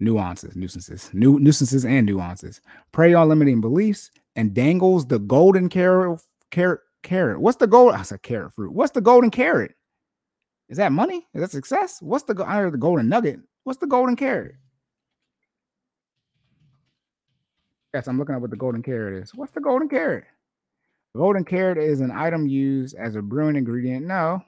[0.00, 2.60] nuances, nuisances, new nuisances and nuances,
[2.92, 7.40] prey on limiting beliefs, and dangles the golden carrot, carrot, carrot.
[7.40, 7.94] What's the gold?
[7.94, 8.72] I said carrot fruit.
[8.72, 9.74] What's the golden carrot?
[10.68, 11.26] Is that money?
[11.34, 12.00] Is that success?
[12.00, 13.40] What's the I heard the golden nugget?
[13.64, 14.54] What's the golden carrot?
[17.94, 19.34] Yes, I'm looking up what the golden carrot is.
[19.34, 20.24] What's the golden carrot?
[21.14, 24.06] The golden carrot is an item used as a brewing ingredient.
[24.06, 24.42] No.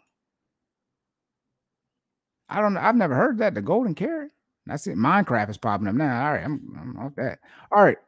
[2.48, 2.76] I don't.
[2.76, 3.54] I've never heard that.
[3.54, 4.30] The golden carrot.
[4.66, 4.96] That's it.
[4.96, 6.27] Minecraft is popping up now.
[6.27, 6.44] All right.
[6.44, 7.38] I'm, I'm off that.
[7.73, 7.99] All right.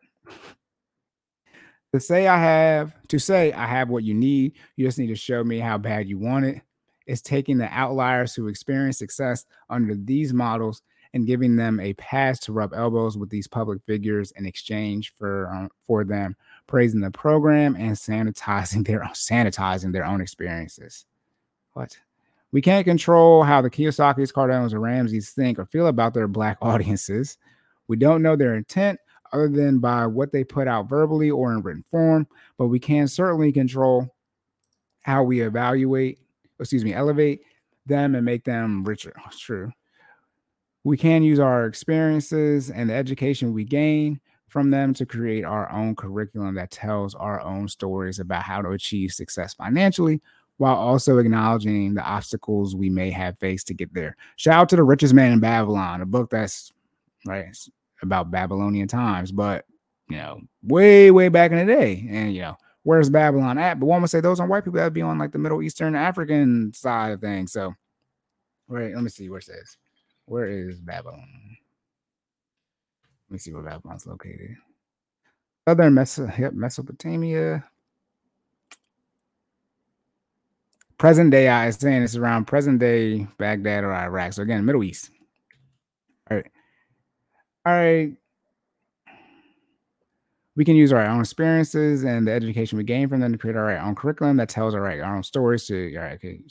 [1.92, 5.16] to say I have, to say I have what you need, you just need to
[5.16, 6.62] show me how bad you want it.
[7.06, 10.82] It's taking the outliers who experience success under these models
[11.14, 15.50] and giving them a pass to rub elbows with these public figures in exchange for
[15.52, 16.36] um, for them
[16.66, 21.04] praising the program and sanitizing their sanitizing their own experiences.
[21.74, 21.98] What?
[22.52, 26.58] We can't control how the Kiyosaki's, Cardones, or Ramseys think or feel about their black
[26.62, 27.38] audiences.
[27.88, 29.00] We don't know their intent
[29.32, 32.26] other than by what they put out verbally or in written form,
[32.58, 34.14] but we can certainly control
[35.02, 36.18] how we evaluate,
[36.60, 37.40] excuse me, elevate
[37.86, 39.14] them and make them richer.
[39.26, 39.72] It's true
[40.84, 45.70] we can use our experiences and the education we gain from them to create our
[45.70, 50.20] own curriculum that tells our own stories about how to achieve success financially
[50.62, 54.16] while also acknowledging the obstacles we may have faced to get there.
[54.36, 56.72] Shout out to The Richest Man in Babylon, a book that's
[57.26, 57.46] right
[58.00, 59.64] about Babylonian times, but
[60.08, 62.06] you know, way, way back in the day.
[62.08, 63.80] And you know, where's Babylon at?
[63.80, 65.62] But one would say those aren't white people that would be on like the Middle
[65.62, 67.52] Eastern African side of things.
[67.52, 67.74] So
[68.68, 69.76] Wait, let me see where it says.
[70.26, 71.26] Where is Babylon?
[73.28, 74.56] Let me see where Babylon's located.
[75.68, 77.64] Southern Mesopotamia.
[81.02, 84.34] Present day, I is saying it's around present day Baghdad or Iraq.
[84.34, 85.10] So again, Middle East.
[86.30, 86.46] All right.
[87.66, 88.12] All right.
[90.54, 93.56] We can use our own experiences and the education we gain from them to create
[93.56, 95.92] our own curriculum that tells our, our own stories to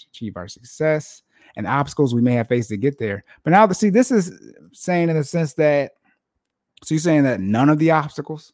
[0.10, 1.24] achieve our success
[1.56, 3.24] and obstacles we may have faced to get there.
[3.46, 4.38] But now, see, this is
[4.74, 5.94] saying in the sense that,
[6.84, 8.52] so you're saying that none of the obstacles,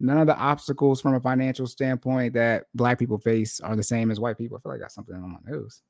[0.00, 4.10] none of the obstacles from a financial standpoint that black people face are the same
[4.10, 4.56] as white people.
[4.56, 5.82] I feel like I got something on my nose.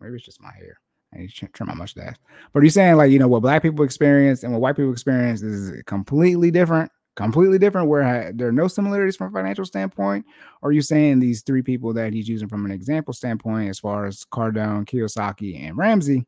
[0.00, 0.80] Maybe it's just my hair.
[1.14, 2.16] I need to trim my mustache.
[2.52, 4.92] But are you're saying like, you know, what black people experience and what white people
[4.92, 10.24] experience is completely different completely different where there are no similarities from a financial standpoint
[10.62, 13.78] or are you saying these three people that he's using from an example standpoint as
[13.78, 16.24] far as cardone kiyosaki and ramsey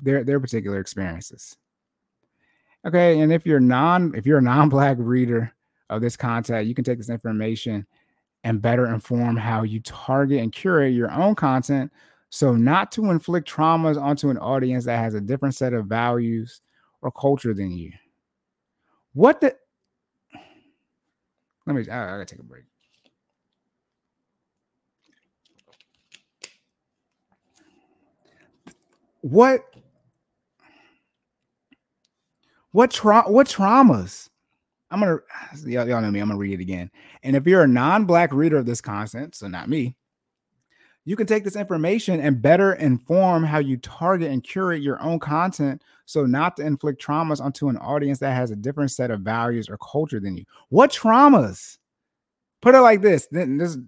[0.00, 1.56] their their particular experiences
[2.86, 5.52] okay and if you're non if you're a non-black reader
[5.90, 7.86] of this content you can take this information
[8.44, 11.90] and better inform how you target and curate your own content
[12.30, 16.60] so not to inflict traumas onto an audience that has a different set of values
[17.02, 17.90] or culture than you
[19.18, 19.56] what the?
[21.66, 21.88] Let me.
[21.90, 22.62] I, I gotta take a break.
[29.22, 29.64] What?
[32.70, 34.28] What tra- What traumas?
[34.90, 35.18] I'm gonna
[35.66, 36.20] y'all, y'all know me.
[36.20, 36.90] I'm gonna read it again.
[37.22, 39.96] And if you're a non-black reader of this content, so not me,
[41.04, 45.18] you can take this information and better inform how you target and curate your own
[45.18, 49.20] content so not to inflict traumas onto an audience that has a different set of
[49.20, 50.44] values or culture than you.
[50.68, 51.78] What traumas?
[52.60, 53.28] Put it like this.
[53.30, 53.78] This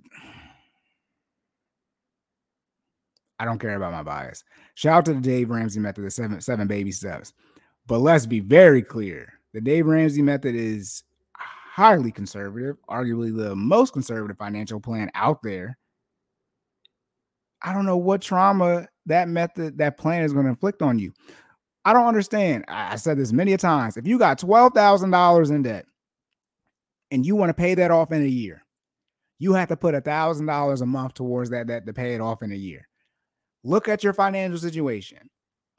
[3.39, 4.45] I don't care about my bias.
[4.75, 7.33] Shout out to the Dave Ramsey method, the seven seven baby steps.
[7.87, 9.40] But let's be very clear.
[9.53, 11.03] The Dave Ramsey method is
[11.35, 15.77] highly conservative, arguably the most conservative financial plan out there
[17.63, 21.13] I don't know what trauma that method, that plan is going to inflict on you.
[21.85, 22.65] I don't understand.
[22.69, 23.97] I said this many a times.
[23.97, 25.87] If you got $12,000 in debt
[27.11, 28.63] and you want to pay that off in a year,
[29.39, 32.21] you have to put a thousand dollars a month towards that, that to pay it
[32.21, 32.87] off in a year.
[33.65, 35.19] Look at your financial situation.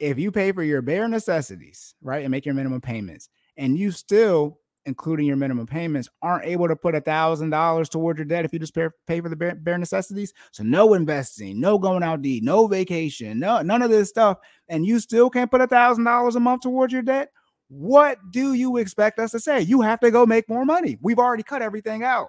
[0.00, 3.28] If you pay for your bare necessities, right, and make your minimum payments,
[3.62, 8.18] and you still including your minimum payments, aren't able to put a thousand dollars toward
[8.18, 10.32] your debt if you just pay, pay for the bare, bare, necessities.
[10.50, 14.84] So no investing, no going out eat, no vacation, no none of this stuff, and
[14.84, 17.30] you still can't put a thousand dollars a month towards your debt.
[17.68, 19.60] What do you expect us to say?
[19.60, 20.98] You have to go make more money.
[21.00, 22.28] We've already cut everything out.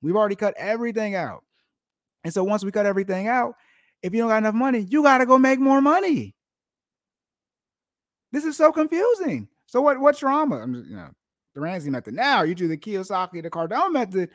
[0.00, 1.44] We've already cut everything out.
[2.24, 3.54] And so once we cut everything out,
[4.02, 6.34] if you don't got enough money, you got to go make more money.
[8.32, 9.48] This is so confusing.
[9.72, 9.98] So what?
[9.98, 10.58] What's trauma?
[10.58, 11.08] I'm just, you know,
[11.54, 12.12] the Ramsey method.
[12.12, 14.28] Now you do the Kiyosaki, the Cardone method,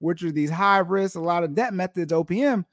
[0.00, 2.66] which are these high risk, a lot of debt methods, OPM.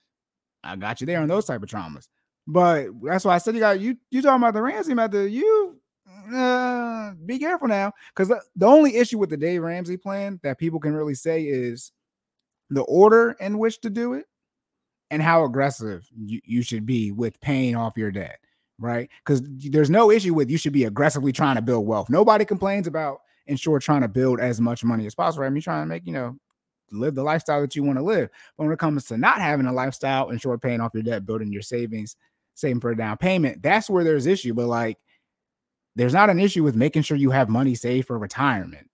[0.62, 2.10] I got you there on those type of traumas.
[2.46, 5.32] But that's why I said you got you you talking about the Ramsey method.
[5.32, 5.80] You
[6.36, 10.58] uh, be careful now, because the, the only issue with the Dave Ramsey plan that
[10.58, 11.94] people can really say is
[12.70, 14.26] the order in which to do it
[15.10, 18.40] and how aggressive you, you should be with paying off your debt,
[18.80, 19.10] right?
[19.24, 22.10] Because there's no issue with you should be aggressively trying to build wealth.
[22.10, 25.44] Nobody complains about and sure trying to build as much money as possible.
[25.44, 26.38] I mean, trying to make, you know,
[26.92, 28.30] live the lifestyle that you want to live.
[28.58, 31.52] But when it comes to not having a lifestyle short paying off your debt, building
[31.52, 32.16] your savings,
[32.56, 34.54] saving for a down payment, that's where there's issue.
[34.54, 34.98] But like,
[35.96, 38.90] there's not an issue with making sure you have money saved for retirement.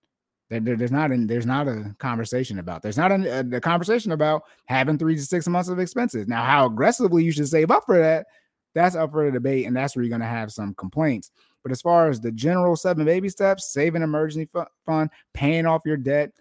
[0.50, 2.82] There, there, there's not an, there's not a conversation about.
[2.82, 6.28] There's not a, a, a conversation about having three to six months of expenses.
[6.28, 8.28] Now, how aggressively you should save up for that,
[8.76, 11.32] that's up for the debate, and that's where you're going to have some complaints.
[11.64, 14.48] But as far as the general seven baby steps, saving emergency
[14.86, 16.32] fund, paying off your debt,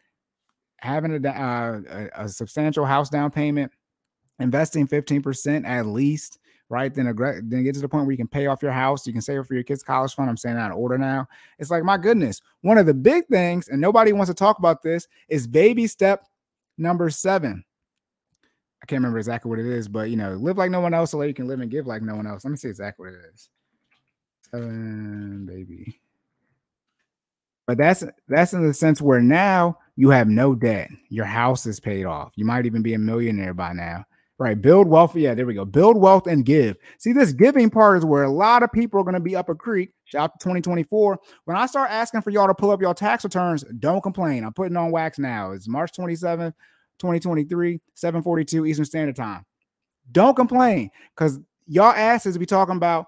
[0.77, 3.73] having a, uh, a, a substantial house down payment,
[4.39, 6.95] investing 15% at least, right?
[6.95, 9.07] Then, then get to the point where you can pay off your house.
[9.07, 10.29] You can save for your kids' college fund.
[10.29, 11.27] I'm saying that in order now.
[11.59, 14.83] It's like, my goodness, one of the big things, and nobody wants to talk about
[14.83, 16.27] this, is baby step
[16.77, 17.65] number seven.
[18.85, 21.13] I can't remember exactly what it is, but you know, live like no one else
[21.13, 22.45] so you can live and give like no one else.
[22.45, 23.49] Let me see exactly what it is.
[24.51, 26.03] Seven, baby.
[27.67, 30.91] But that's that's in the sense where now you have no debt.
[31.09, 32.33] Your house is paid off.
[32.37, 34.05] You might even be a millionaire by now.
[34.39, 34.61] Right.
[34.61, 35.17] Build wealth.
[35.17, 35.65] Yeah, there we go.
[35.65, 36.77] Build wealth and give.
[36.99, 39.49] See, this giving part is where a lot of people are going to be up
[39.49, 39.95] a creek.
[40.05, 41.19] Shout out to 2024.
[41.47, 44.45] When I start asking for y'all to pull up your tax returns, don't complain.
[44.45, 45.53] I'm putting on wax now.
[45.53, 46.53] It's March 27th,
[46.99, 49.45] 2023, 742 Eastern Standard Time.
[50.11, 53.07] Don't complain because y'all asses be talking about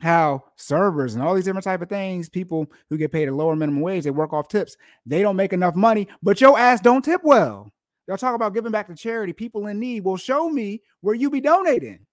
[0.00, 3.56] how servers and all these different type of things, people who get paid a lower
[3.56, 4.76] minimum wage, they work off tips.
[5.06, 7.70] They don't make enough money, but your ass don't tip well.
[8.06, 10.04] Y'all talk about giving back to charity, people in need.
[10.04, 12.06] Well, show me where you be donating.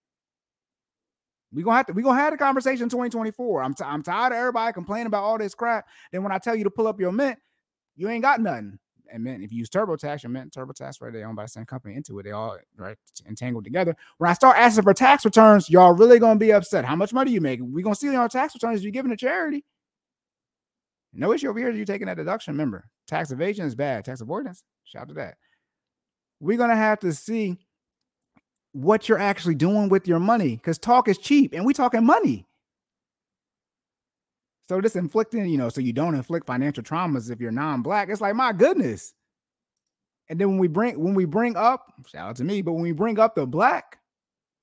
[1.51, 3.61] We gonna have to we gonna have a conversation in 2024.
[3.61, 5.85] I'm t- I'm tired of everybody complaining about all this crap.
[6.11, 7.37] Then when I tell you to pull up your mint,
[7.95, 8.79] you ain't got nothing.
[9.13, 11.13] And Mint, if you use TurboTax, your Mint TurboTax, right?
[11.13, 12.97] They owned by the same company Intuit, They all right
[13.28, 13.95] entangled together.
[14.17, 16.84] When I start asking for tax returns, y'all really gonna be upset.
[16.84, 17.60] How much money you make?
[17.62, 19.63] We gonna see on tax returns you giving to charity.
[21.13, 21.69] No issue over here.
[21.69, 22.54] You taking that deduction.
[22.56, 24.04] Remember, tax evasion is bad.
[24.04, 24.63] Tax avoidance.
[24.84, 25.38] Shout out to that.
[26.39, 27.60] We're gonna have to see
[28.71, 32.47] what you're actually doing with your money because talk is cheap and we talking money.
[34.65, 38.10] So this inflicting, you know, so you don't inflict financial traumas if you're non-black.
[38.10, 39.13] It's like my goodness.
[40.30, 42.84] And then when we bring when we bring up, shout out to me, but when
[42.84, 43.99] we bring up the black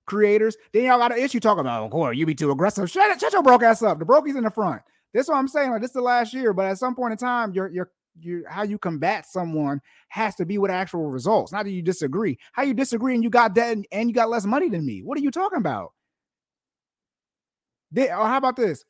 [0.06, 2.90] creators, then y'all got an issue talking about, oh, you be too aggressive.
[2.90, 3.98] Shut shut your broke ass up.
[3.98, 4.82] The brokey's in the front.
[5.12, 5.70] This is what I'm saying.
[5.70, 8.48] Like this is the last year, but at some point in time, your your your
[8.48, 11.52] how you combat someone has to be with actual results.
[11.52, 12.38] Not that you disagree.
[12.52, 15.02] How you disagree and you got that and, and you got less money than me.
[15.02, 15.92] What are you talking about?
[17.92, 18.84] They, or oh, how about this?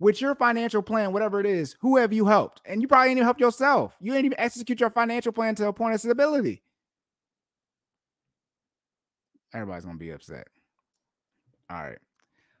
[0.00, 2.60] With your financial plan, whatever it is, who have you helped?
[2.64, 3.96] And you probably ain't even helped yourself.
[4.00, 6.62] You ain't even execute your financial plan to a point of stability.
[9.54, 10.48] Everybody's gonna be upset.
[11.70, 11.98] All right.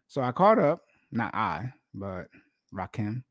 [0.06, 2.28] So I caught up, not I, but
[2.72, 3.24] Rahkim,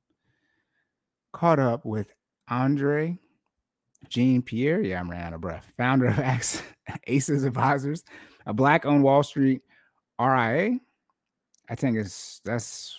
[1.31, 2.13] caught up with
[2.49, 3.17] Andre
[4.09, 4.81] Jean Pierre.
[4.81, 5.71] Yeah, I'm ran out of breath.
[5.77, 6.19] Founder of
[7.07, 8.03] Aces Advisors,
[8.45, 9.61] a black owned Wall Street
[10.19, 10.79] RIA.
[11.69, 12.95] I think it's that's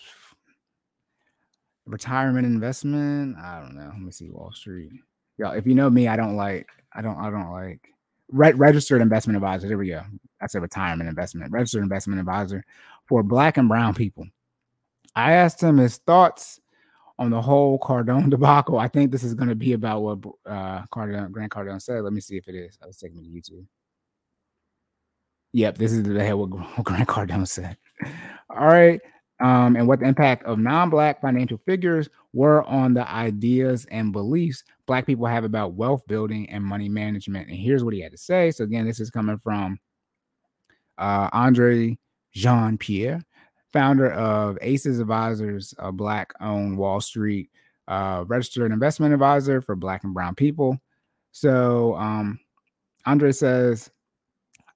[1.87, 3.37] retirement investment.
[3.39, 3.89] I don't know.
[3.89, 4.91] Let me see Wall Street.
[5.39, 6.69] Y'all, if you know me, I don't like.
[6.93, 7.17] I don't.
[7.17, 7.81] I don't like.
[8.31, 9.69] Re- registered investment advisor.
[9.69, 10.03] There we go.
[10.41, 11.53] That's a retirement investment.
[11.53, 12.65] Registered investment advisor
[13.07, 14.27] for Black and Brown people.
[15.15, 16.61] I asked him his thoughts
[17.19, 18.79] on the whole Cardone debacle.
[18.79, 22.03] I think this is going to be about what uh, Cardone, Grant Cardone said.
[22.03, 22.79] Let me see if it is.
[22.83, 23.67] I was taking to YouTube.
[25.53, 27.77] Yep, this is the hell what Grant Cardone said.
[28.51, 29.01] All right
[29.41, 34.65] um, and what the impact of non-black financial figures were on the ideas and beliefs
[34.87, 37.49] black people have about wealth building and money management.
[37.49, 38.51] And here's what he had to say.
[38.51, 39.79] So again, this is coming from
[40.99, 41.99] uh, Andre
[42.33, 43.25] Jean Pierre,
[43.73, 47.51] founder of Aces Advisors, a black-owned Wall Street
[47.89, 50.79] uh, registered investment advisor for black and brown people.
[51.33, 52.39] So um,
[53.07, 53.91] Andre says,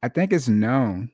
[0.02, 1.10] I think it's known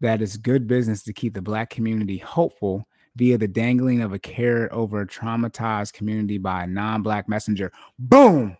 [0.00, 2.86] that it's good business to keep the black community hopeful
[3.16, 7.72] via the dangling of a carrot over a traumatized community by a non-black messenger.
[7.98, 8.56] Boom.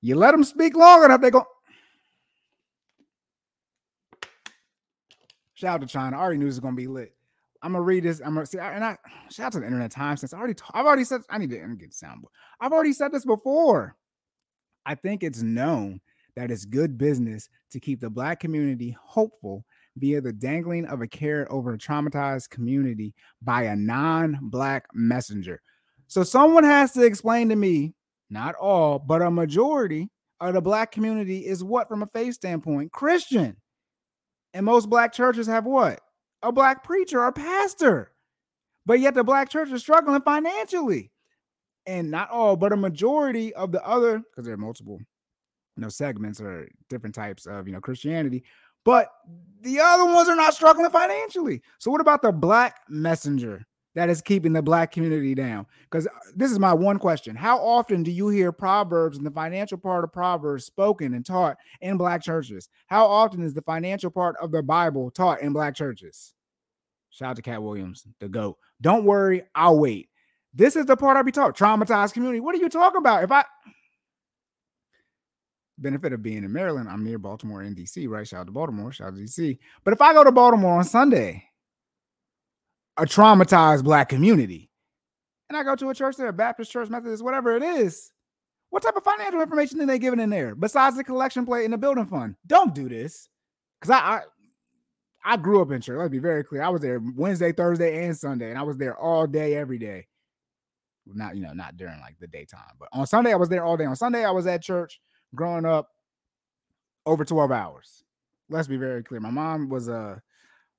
[0.00, 1.44] You let them speak long enough, they go.
[5.54, 6.16] Shout out to China.
[6.16, 7.14] I already knew this was gonna be lit.
[7.62, 8.22] I'm gonna read this.
[8.24, 8.96] I'm gonna see, and I
[9.30, 10.54] shout out to the internet times since I already.
[10.72, 11.20] I've already said.
[11.28, 12.24] I need to get sound.
[12.58, 13.94] I've already said this before.
[14.86, 16.00] I think it's known
[16.40, 19.62] that is good business to keep the Black community hopeful
[19.96, 25.60] via the dangling of a carrot over a traumatized community by a non Black messenger.
[26.06, 27.92] So, someone has to explain to me,
[28.30, 30.08] not all, but a majority
[30.40, 33.58] of the Black community is what, from a faith standpoint, Christian.
[34.54, 36.00] And most Black churches have what?
[36.42, 38.12] A Black preacher or pastor.
[38.86, 41.12] But yet, the Black church is struggling financially.
[41.84, 45.00] And not all, but a majority of the other, because there are multiple
[45.80, 48.44] you know segments or different types of you know Christianity,
[48.84, 49.08] but
[49.62, 51.62] the other ones are not struggling financially.
[51.78, 55.64] So what about the black messenger that is keeping the black community down?
[55.84, 59.30] Because uh, this is my one question: How often do you hear proverbs and the
[59.30, 62.68] financial part of proverbs spoken and taught in black churches?
[62.88, 66.34] How often is the financial part of the Bible taught in black churches?
[67.08, 68.58] Shout out to Katt Williams, the goat.
[68.82, 70.10] Don't worry, I'll wait.
[70.52, 71.54] This is the part I'll be talking.
[71.54, 72.40] Traumatized community.
[72.40, 73.24] What are you talking about?
[73.24, 73.44] If I
[75.80, 78.26] benefit of being in Maryland, I'm near Baltimore and DC, right?
[78.26, 79.58] Shout out to Baltimore, shout out to DC.
[79.84, 81.44] But if I go to Baltimore on Sunday,
[82.96, 84.70] a traumatized black community,
[85.48, 88.12] and I go to a church there, a Baptist church, Methodist, whatever it is,
[88.70, 91.72] what type of financial information are they giving in there besides the collection plate and
[91.72, 92.36] the building fund?
[92.46, 93.28] Don't do this.
[93.80, 94.20] Because I, I
[95.22, 95.98] I grew up in church.
[95.98, 96.62] Let's be very clear.
[96.62, 100.06] I was there Wednesday, Thursday, and Sunday, and I was there all day, every day.
[101.06, 103.76] Not, you know, not during like the daytime, but on Sunday, I was there all
[103.76, 103.84] day.
[103.84, 105.00] On Sunday, I was at church
[105.34, 105.90] growing up
[107.06, 108.04] over 12 hours.
[108.48, 109.20] Let's be very clear.
[109.20, 110.16] My mom was a uh,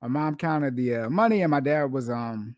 [0.01, 2.55] my mom counted the uh, money, and my dad was um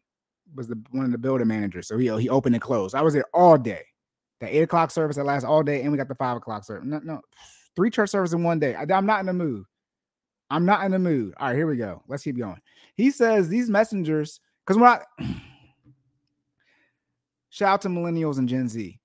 [0.55, 1.87] was the one of the building managers.
[1.87, 2.95] So he he opened and closed.
[2.95, 3.83] I was there all day.
[4.39, 6.85] The eight o'clock service that lasts all day, and we got the five o'clock service.
[6.85, 7.21] No, no,
[7.75, 8.75] three church services in one day.
[8.75, 9.65] I, am not in the mood.
[10.49, 11.33] I'm not in the mood.
[11.37, 12.03] All right, here we go.
[12.07, 12.59] Let's keep going.
[12.95, 15.01] He says these messengers, because when I
[17.49, 18.99] shout out to millennials and Gen Z.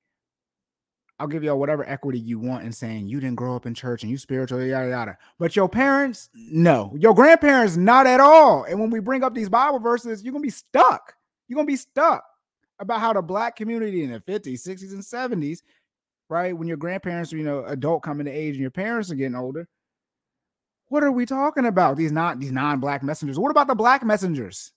[1.21, 4.03] I'll give y'all whatever equity you want in saying you didn't grow up in church
[4.03, 5.19] and you spiritual, yada yada.
[5.39, 6.95] But your parents, no.
[6.97, 8.65] Your grandparents, not at all.
[8.65, 11.15] And when we bring up these Bible verses, you're gonna be stuck.
[11.49, 12.25] You're gonna be stuck
[12.79, 15.63] about how the black community in the 50s, 60s, and 70s,
[16.29, 16.57] right?
[16.57, 19.35] When your grandparents are, you know, adult coming to age and your parents are getting
[19.35, 19.69] older.
[20.87, 21.97] What are we talking about?
[21.97, 23.39] These not these non-black messengers.
[23.39, 24.73] What about the black messengers?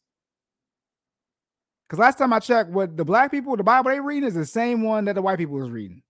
[1.87, 4.45] Because last time I checked, what the black people, the Bible they reading is the
[4.45, 6.01] same one that the white people was reading.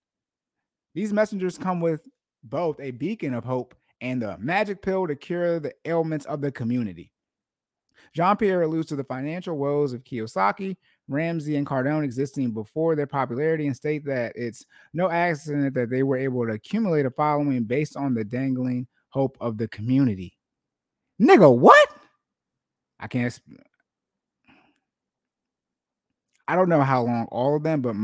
[0.94, 2.08] These messengers come with
[2.44, 6.52] both a beacon of hope and the magic pill to cure the ailments of the
[6.52, 7.12] community.
[8.14, 10.76] Jean Pierre alludes to the financial woes of Kiyosaki,
[11.08, 16.04] Ramsey, and Cardone existing before their popularity and state that it's no accident that they
[16.04, 20.38] were able to accumulate a following based on the dangling hope of the community.
[21.22, 21.90] Nigga, what?
[23.00, 23.40] I can't.
[26.48, 27.96] I don't know how long all of them, but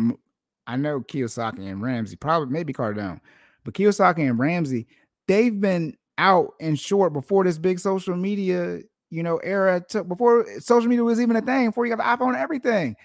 [0.67, 3.21] I know Kiyosaki and Ramsey, probably maybe Cardone,
[3.63, 4.85] but Kiyosaki and Ramsey,
[5.27, 10.45] they've been out and short before this big social media, you know, era took before
[10.59, 12.95] social media was even a thing, before you got the iPhone and everything.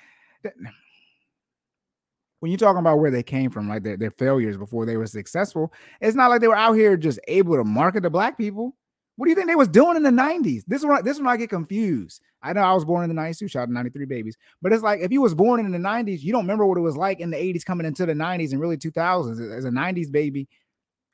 [2.40, 5.06] When you're talking about where they came from, like their, their failures before they were
[5.06, 8.74] successful, it's not like they were out here just able to market to black people.
[9.16, 10.62] What do you think they was doing in the 90s?
[10.66, 12.20] This one, this one I get confused.
[12.42, 14.36] I know I was born in the 90s too, shout out 93 babies.
[14.62, 16.82] But it's like if you was born in the 90s, you don't remember what it
[16.82, 19.56] was like in the 80s coming into the 90s and really 2000s.
[19.56, 20.48] As a 90s baby,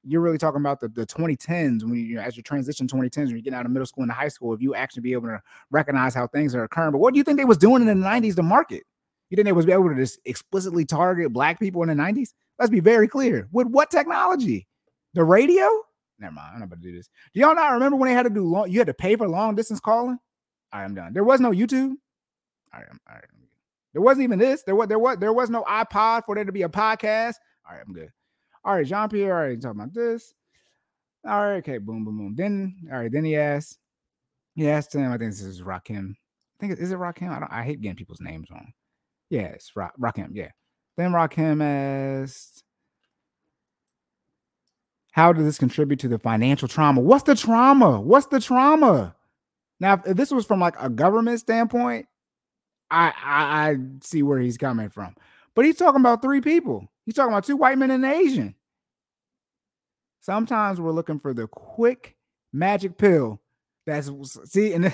[0.04, 3.42] you're really talking about the, the 2010s when you, as you transition 2010s when you
[3.42, 5.40] get out of middle school and high school, if you actually be able to
[5.70, 6.92] recognize how things are occurring.
[6.92, 8.84] But what do you think they was doing in the 90s to market?
[9.30, 12.30] You think they was able to just explicitly target black people in the 90s?
[12.58, 13.48] Let's be very clear.
[13.52, 14.66] With what technology?
[15.14, 15.68] The radio?
[16.18, 16.50] Never mind.
[16.54, 17.08] I'm not about to do this.
[17.32, 18.70] Do y'all not remember when they had to do long?
[18.70, 20.18] You had to pay for long distance calling.
[20.72, 21.12] I am done.
[21.12, 21.94] There was no YouTube.
[22.74, 23.24] All right, all right.
[23.92, 24.62] There wasn't even this.
[24.62, 27.34] There was there was there was no iPod for there to be a podcast.
[27.68, 28.10] All right, I'm good.
[28.64, 29.34] All right, Jean Pierre.
[29.34, 30.34] Right, talking about this.
[31.26, 32.34] All right, okay, boom, boom, boom.
[32.36, 33.78] Then all right, then he asked.
[34.54, 35.10] He asked him.
[35.10, 36.16] I think this is Rahkim.
[36.60, 37.30] I think is it Rahkim?
[37.30, 37.52] I don't.
[37.52, 38.72] I hate getting people's names wrong.
[39.30, 40.30] Yeah, it's Rock Rahkim.
[40.34, 40.50] Yeah.
[40.96, 42.64] Then Rahkim asked.
[45.18, 47.00] How does this contribute to the financial trauma?
[47.00, 48.00] What's the trauma?
[48.00, 49.16] What's the trauma?
[49.80, 52.06] Now, if this was from like a government standpoint,
[52.88, 55.16] I, I, I see where he's coming from.
[55.56, 56.86] But he's talking about three people.
[57.04, 58.54] He's talking about two white men and an Asian.
[60.20, 62.14] Sometimes we're looking for the quick
[62.52, 63.40] magic pill.
[63.86, 64.12] That's
[64.44, 64.84] see, and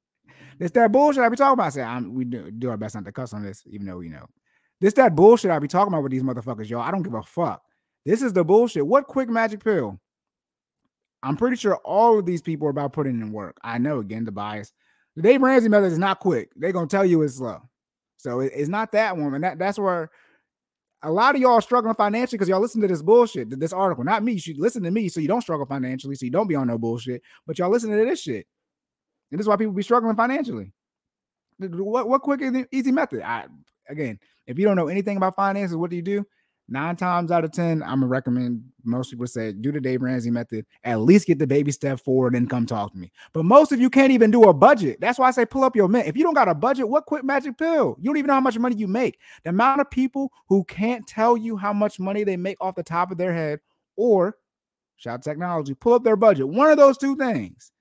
[0.60, 1.66] it's that bullshit I be talking about.
[1.66, 3.98] I say I'm, we do, do our best not to cuss on this, even though
[3.98, 4.26] you know
[4.80, 6.80] this that bullshit I be talking about with these motherfuckers, y'all.
[6.80, 7.60] I don't give a fuck.
[8.04, 8.86] This is the bullshit.
[8.86, 9.98] What quick magic pill?
[11.22, 13.56] I'm pretty sure all of these people are about putting in work.
[13.64, 14.72] I know again the bias.
[15.16, 16.50] The Dave Ramsey method is not quick.
[16.54, 17.62] They're gonna tell you it's slow.
[18.18, 19.34] So it, it's not that one.
[19.34, 20.10] And that, that's where
[21.02, 24.04] a lot of y'all are struggling financially because y'all listen to this bullshit, this article.
[24.04, 24.32] Not me.
[24.32, 26.66] You should listen to me so you don't struggle financially, so you don't be on
[26.66, 27.22] no bullshit.
[27.46, 28.46] But y'all listen to this shit.
[29.30, 30.72] And this is why people be struggling financially.
[31.58, 32.40] What what quick
[32.72, 33.22] easy method?
[33.22, 33.46] I
[33.88, 36.26] again, if you don't know anything about finances, what do you do?
[36.66, 40.30] Nine times out of 10, I'm gonna recommend most people say do the Dave Ramsey
[40.30, 43.12] method, at least get the baby step forward and come talk to me.
[43.34, 44.98] But most of you can't even do a budget.
[44.98, 46.08] That's why I say pull up your mint.
[46.08, 47.96] If you don't got a budget, what quick magic pill?
[48.00, 49.18] You don't even know how much money you make.
[49.42, 52.82] The amount of people who can't tell you how much money they make off the
[52.82, 53.60] top of their head,
[53.96, 54.38] or
[54.96, 56.48] shout technology, pull up their budget.
[56.48, 57.72] One of those two things.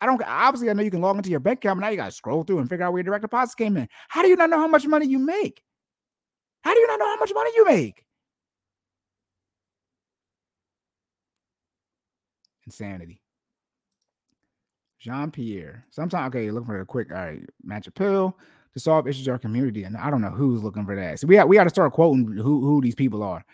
[0.00, 1.96] I don't obviously I know you can log into your bank account, but now you
[1.96, 3.88] gotta scroll through and figure out where your direct deposits came in.
[4.08, 5.62] How do you not know how much money you make?
[6.62, 8.04] How do you not know how much money you make?
[12.66, 13.20] Insanity.
[14.98, 15.84] Jean Pierre.
[15.90, 18.38] Sometimes, okay, looking for a quick, all right, match a pill
[18.72, 19.84] to solve issues in our community.
[19.84, 21.20] And I don't know who's looking for that.
[21.20, 23.44] So we got we got to start quoting who, who these people are.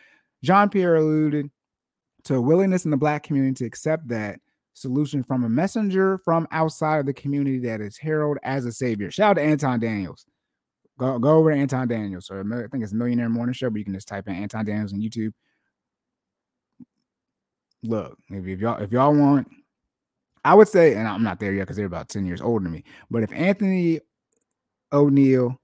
[0.44, 1.50] Jean Pierre alluded
[2.24, 4.38] to a willingness in the black community to accept that
[4.74, 9.10] solution from a messenger from outside of the community that is heralded as a savior.
[9.10, 10.24] Shout out to Anton Daniels.
[10.98, 13.94] Go, go over to Anton Daniels, I think it's Millionaire Morning Show, but you can
[13.94, 15.32] just type in Anton Daniels on YouTube
[17.82, 19.48] look, if, if y'all if y'all want,
[20.44, 22.72] I would say, and I'm not there yet because they're about 10 years older than
[22.72, 22.84] me.
[23.10, 24.00] But if Anthony
[24.92, 25.60] O'Neal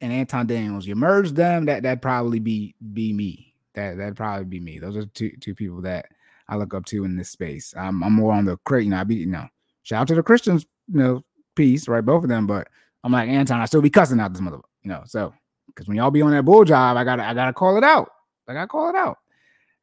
[0.00, 3.54] and Anton Daniels, you merge them, that that'd probably be be me.
[3.74, 4.78] That that'd probably be me.
[4.78, 6.06] Those are two two people that
[6.48, 7.74] I look up to in this space.
[7.76, 9.46] I'm, I'm more on the crate, you know, I be, you know,
[9.82, 11.24] shout out to the Christians, you know,
[11.56, 12.04] piece, right?
[12.04, 12.68] Both of them, but
[13.02, 15.02] I'm like Anton, I still be cussing out this mother, you know.
[15.06, 15.34] So
[15.66, 18.10] because when y'all be on that bull job, I gotta I gotta call it out.
[18.48, 19.18] I gotta call it out.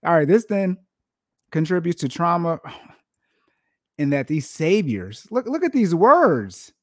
[0.05, 0.77] All right, this then
[1.53, 2.59] contributes to trauma.
[3.99, 6.73] in that these saviors look look at these words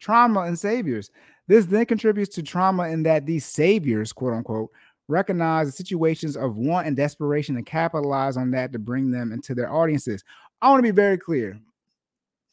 [0.00, 1.10] trauma and saviors.
[1.48, 4.70] This then contributes to trauma in that these saviors quote unquote
[5.08, 9.54] recognize the situations of want and desperation and capitalize on that to bring them into
[9.54, 10.22] their audiences.
[10.62, 11.58] I want to be very clear.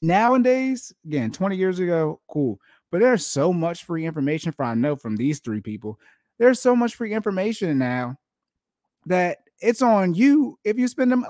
[0.01, 2.59] Nowadays again 20 years ago cool
[2.91, 5.99] but there's so much free information for i know from these three people.
[6.39, 8.17] There's so much free information now
[9.05, 11.25] that it's on you if you spend them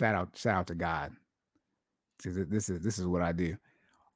[0.00, 1.12] Shout out, shout out to God.
[2.24, 3.58] This is this is what I do.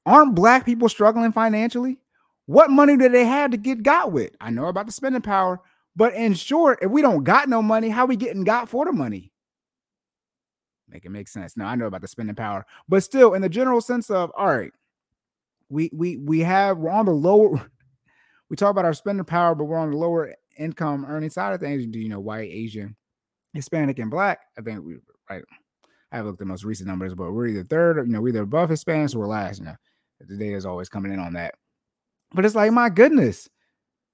[0.07, 1.99] Aren't black people struggling financially?
[2.47, 4.31] What money do they have to get got with?
[4.41, 5.61] I know about the spending power,
[5.95, 8.93] but in short, if we don't got no money, how we getting got for the
[8.93, 9.31] money?
[10.89, 11.55] Make it make sense.
[11.55, 14.57] Now I know about the spending power, but still, in the general sense of all
[14.57, 14.73] right,
[15.69, 17.71] we we we have we're on the lower.
[18.51, 21.61] We talk about our spending power, but we're on the lower income earning side of
[21.61, 21.87] things.
[21.87, 22.95] Do you know white, Asian,
[23.55, 24.41] Hispanic, and black?
[24.57, 24.97] I think we
[25.31, 25.43] right
[26.15, 28.21] I haven't looked at the most recent numbers, but we're either third, or, you know,
[28.21, 29.59] we're either above Hispanics or we're last.
[29.59, 29.75] You know,
[30.21, 31.57] the data is always coming in on that.
[32.33, 33.49] But it's like, my goodness,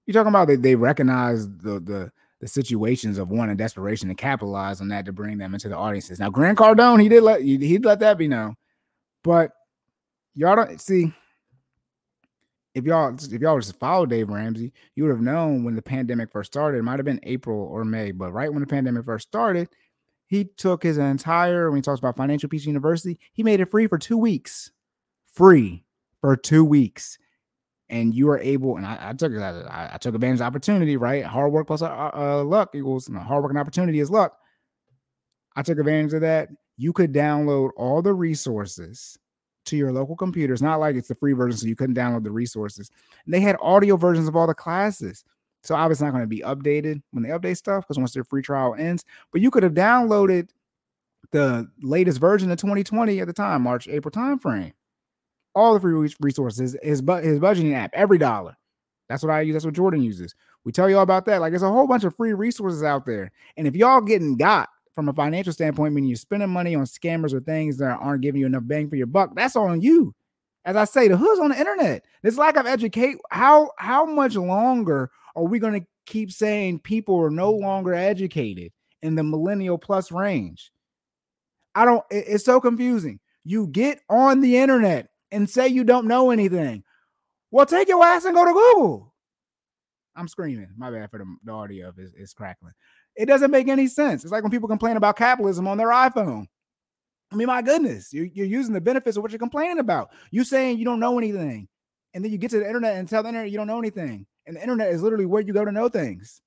[0.07, 4.17] you're talking about they, they recognize the the the situations of one and desperation and
[4.17, 6.19] capitalize on that to bring them into the audiences.
[6.19, 8.57] Now, Grant Cardone, he did let he let that be known,
[9.23, 9.53] but
[10.35, 11.13] y'all don't see
[12.75, 16.31] if y'all if y'all just follow Dave Ramsey, you would have known when the pandemic
[16.31, 16.79] first started.
[16.79, 19.69] It might have been April or May, but right when the pandemic first started,
[20.31, 23.89] he took his entire when he talks about Financial Peace University, he made it free
[23.89, 24.71] for two weeks.
[25.35, 25.85] Free
[26.21, 27.19] for two weeks.
[27.89, 30.97] And you are able, and I, I took I, I, took advantage of the opportunity,
[30.97, 31.25] right?
[31.25, 34.39] Hard work plus uh, uh, luck equals you know, hard work and opportunity is luck.
[35.57, 36.51] I took advantage of that.
[36.77, 39.19] You could download all the resources
[39.67, 40.53] to your local computer.
[40.53, 42.89] It's not like it's the free version, so you couldn't download the resources.
[43.25, 45.25] And they had audio versions of all the classes.
[45.63, 48.43] So obviously not going to be updated when they update stuff because once their free
[48.43, 49.05] trial ends.
[49.33, 50.49] But you could have downloaded
[51.33, 54.73] the latest version of 2020 at the time, March, April timeframe.
[55.55, 58.57] All the free resources, his bu- his budgeting app, every dollar.
[59.09, 59.55] That's what I use.
[59.55, 60.35] That's what Jordan uses.
[60.65, 61.41] We tell you all about that.
[61.41, 63.33] Like there's a whole bunch of free resources out there.
[63.57, 67.33] And if y'all getting got from a financial standpoint, meaning you're spending money on scammers
[67.33, 70.15] or things that aren't giving you enough bang for your buck, that's on you.
[70.65, 72.05] As I say, the hood's on the internet.
[72.23, 73.17] This lack of educate.
[73.31, 75.11] How how much longer
[75.41, 77.65] are we going to keep saying people are no mm-hmm.
[77.65, 78.73] longer educated
[79.03, 80.71] in the millennial plus range?
[81.75, 83.21] I don't, it's so confusing.
[83.45, 86.83] You get on the internet and say you don't know anything.
[87.51, 89.15] Well, take your ass and go to Google.
[90.15, 90.69] I'm screaming.
[90.77, 92.75] My bad for the, the audio is, is crackling.
[93.17, 94.25] It doesn't make any sense.
[94.25, 96.47] It's like when people complain about capitalism on their iPhone.
[97.33, 100.11] I mean, my goodness, you're, you're using the benefits of what you're complaining about.
[100.31, 101.69] You saying you don't know anything,
[102.13, 104.27] and then you get to the internet and tell the internet you don't know anything.
[104.47, 106.41] And the internet is literally where you go to know things.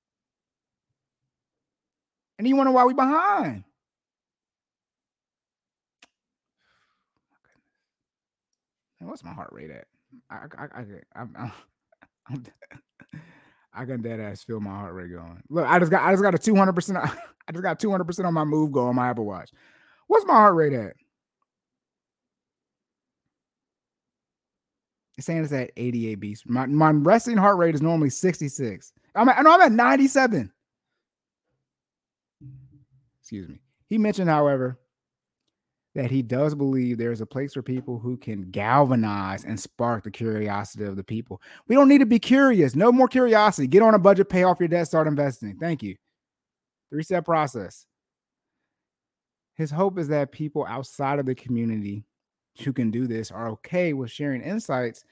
[2.38, 3.64] And you wonder why we behind.
[9.00, 9.86] what's my heart rate at?
[10.30, 10.84] I I I
[11.14, 11.52] I, I,
[13.74, 15.42] I can dead ass feel my heart rate going.
[15.48, 16.98] Look, I just got I just got a two hundred percent.
[17.48, 19.50] I just got two hundred percent on my move go on my Apple Watch.
[20.06, 20.94] What's my heart rate at?
[25.16, 26.42] It's at 88 beats.
[26.46, 28.92] My, my resting heart rate is normally 66.
[29.14, 30.52] I'm at, no, I'm at 97.
[33.20, 33.60] Excuse me.
[33.86, 34.78] He mentioned, however,
[35.94, 40.10] that he does believe there's a place for people who can galvanize and spark the
[40.10, 41.40] curiosity of the people.
[41.68, 42.74] We don't need to be curious.
[42.74, 43.68] No more curiosity.
[43.68, 45.56] Get on a budget, pay off your debt, start investing.
[45.60, 45.94] Thank you.
[46.90, 47.86] Three step process.
[49.54, 52.04] His hope is that people outside of the community
[52.62, 55.04] who can do this are okay with sharing insights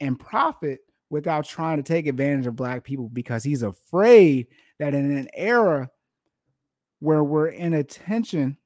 [0.00, 0.80] and profit
[1.10, 4.46] without trying to take advantage of black people because he's afraid
[4.78, 5.90] that in an era
[7.00, 8.56] where we're in attention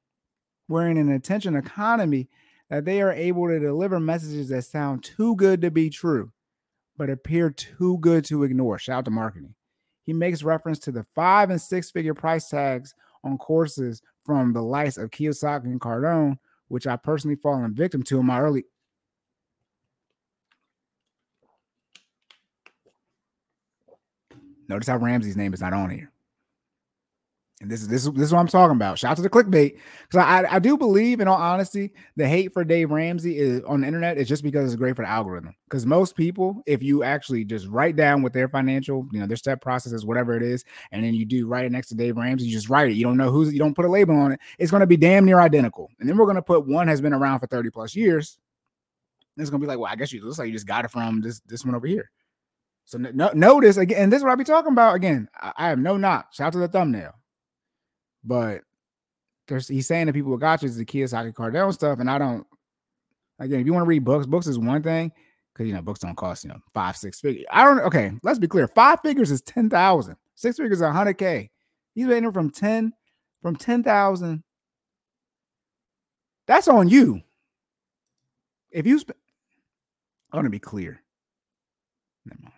[0.69, 2.29] we're in an attention economy
[2.71, 6.33] that they are able to deliver messages that sound too good to be true
[6.97, 8.79] but appear too good to ignore.
[8.79, 9.55] Shout out to marketing.
[10.05, 14.63] He makes reference to the five and six figure price tags on courses from the
[14.63, 16.39] likes of Kiyosaki and Cardone
[16.73, 18.65] which I personally fallen victim to in my early.
[24.69, 26.11] Notice how Ramsey's name is not on here.
[27.63, 28.99] And this is this is this is what I'm talking about.
[28.99, 29.79] Shout out to the clickbait.
[30.09, 33.83] Because I, I do believe, in all honesty, the hate for Dave Ramsey is on
[33.83, 35.55] the internet is just because it's great for the algorithm.
[35.71, 39.37] Because most people, if you actually just write down what their financial, you know, their
[39.37, 42.47] step processes, whatever it is, and then you do write it next to Dave Ramsey,
[42.47, 42.95] you just write it.
[42.95, 45.25] You don't know who's you don't put a label on it, it's gonna be damn
[45.25, 45.89] near identical.
[46.01, 48.39] And then we're gonna put one has been around for 30 plus years.
[49.37, 50.91] And it's gonna be like, well, I guess you looks like you just got it
[50.91, 52.11] from this this one over here.
[52.87, 54.97] So no, notice again, and this is what I be talking about.
[54.97, 56.35] Again, I, I have no knock.
[56.35, 57.13] Shout out to the thumbnail
[58.25, 58.63] but
[59.49, 62.47] there's he's saying that people with gotchas is the Kiyosaki Cardone stuff, and I don't.
[63.39, 65.13] Again, if you want to read books, books is one thing
[65.53, 67.45] because you know books don't cost you know five six figures.
[67.51, 67.81] I don't.
[67.81, 68.69] Okay, let's be clear.
[68.69, 70.17] Five figures is ten thousand.
[70.35, 71.51] Six figures is hundred k.
[71.95, 72.93] He's it from ten
[73.43, 74.43] from ten thousand.
[76.47, 77.23] That's on you.
[78.71, 79.21] If you, sp-
[80.33, 81.03] I want to be clear.
[82.25, 82.55] Never mind.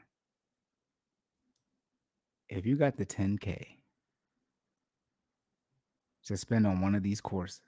[2.49, 3.74] If you got the ten k
[6.27, 7.61] to spend on one of these courses,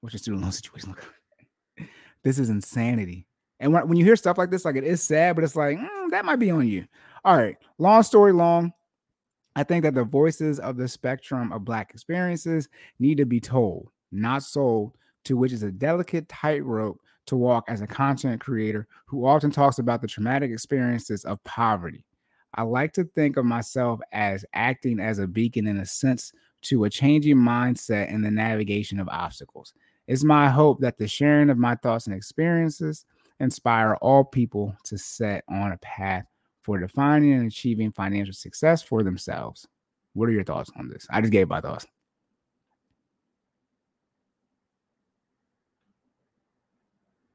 [0.00, 1.04] what's your student loan situation look
[1.78, 1.88] like?
[2.24, 3.26] this is insanity.
[3.60, 6.10] And when, you hear stuff like this, like it is sad, but it's like, mm,
[6.10, 6.86] that might be on you.
[7.24, 7.56] All right.
[7.78, 8.72] Long story long.
[9.54, 12.68] I think that the voices of the spectrum of Black experiences
[12.98, 17.80] need to be told, not sold, to which is a delicate tightrope to walk as
[17.80, 22.04] a content creator who often talks about the traumatic experiences of poverty.
[22.54, 26.32] I like to think of myself as acting as a beacon in a sense
[26.62, 29.74] to a changing mindset in the navigation of obstacles.
[30.06, 33.04] It's my hope that the sharing of my thoughts and experiences
[33.40, 36.26] inspire all people to set on a path
[36.62, 39.66] for defining and achieving financial success for themselves.
[40.14, 41.06] What are your thoughts on this?
[41.10, 41.86] I just gave my thoughts.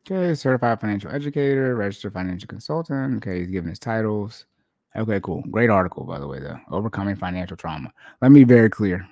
[0.10, 3.18] Okay, certified financial educator, registered financial consultant.
[3.18, 4.46] Okay, he's giving his titles.
[4.96, 5.44] Okay, cool.
[5.52, 6.58] Great article, by the way, though.
[6.72, 7.92] Overcoming financial trauma.
[8.22, 9.08] Let me be very clear.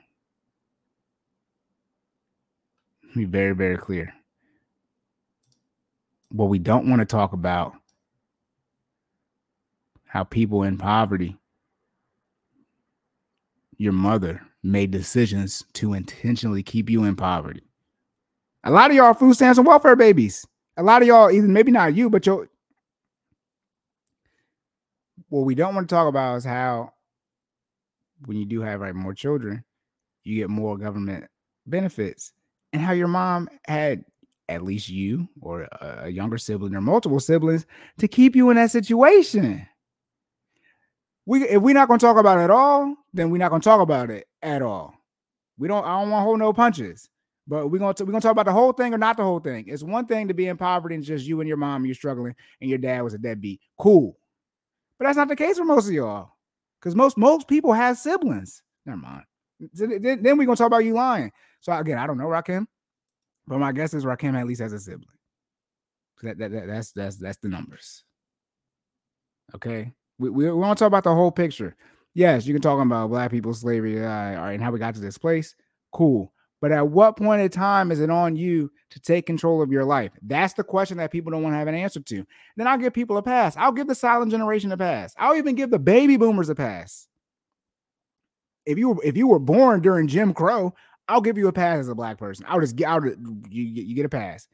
[3.20, 4.14] Be very, very clear.
[6.30, 7.74] What we don't want to talk about
[10.06, 11.38] how people in poverty,
[13.78, 17.62] your mother made decisions to intentionally keep you in poverty.
[18.64, 20.46] A lot of y'all food stamps and welfare babies.
[20.78, 22.48] A lot of y'all, even maybe not you, but your
[25.30, 26.94] what we don't want to talk about is how
[28.26, 29.64] when you do have like more children,
[30.24, 31.26] you get more government
[31.68, 32.32] benefits
[32.76, 34.04] and how your mom had
[34.50, 37.66] at least you or a younger sibling or multiple siblings
[37.98, 39.66] to keep you in that situation.
[41.26, 43.80] We if we're not gonna talk about it at all, then we're not gonna talk
[43.80, 44.94] about it at all.
[45.58, 45.86] We don't.
[45.86, 47.10] I don't want to hold no punches.
[47.48, 49.66] But we're gonna we're gonna talk about the whole thing or not the whole thing.
[49.68, 52.36] It's one thing to be in poverty and just you and your mom, you're struggling,
[52.60, 53.62] and your dad was a deadbeat.
[53.80, 54.18] Cool,
[55.00, 56.32] but that's not the case for most of y'all,
[56.82, 58.62] because most most people have siblings.
[58.86, 59.24] Never mind.
[59.74, 61.32] Then, we're gonna talk about you lying.
[61.62, 62.68] So again, I don't know Rahkim,
[63.48, 65.08] but my guess is Rahkim at least has a sibling.
[66.24, 68.04] That, that, that that's that's that's the numbers.
[69.54, 71.76] Okay, we we, want to talk about the whole picture.
[72.14, 75.18] Yes, you can talk about black people slavery, uh, and how we got to this
[75.18, 75.56] place.
[75.92, 79.72] Cool, but at what point in time is it on you to take control of
[79.72, 80.12] your life?
[80.22, 82.26] That's the question that people don't want to have an answer to.
[82.58, 83.56] Then I'll give people a pass.
[83.58, 85.14] I'll give the silent generation a pass.
[85.18, 87.08] I'll even give the baby boomers a pass.
[88.66, 90.74] If you were if you were born during Jim Crow,
[91.08, 92.46] I'll give you a pass as a black person.
[92.48, 93.04] I'll just get out.
[93.04, 93.14] You,
[93.50, 94.48] you get a pass.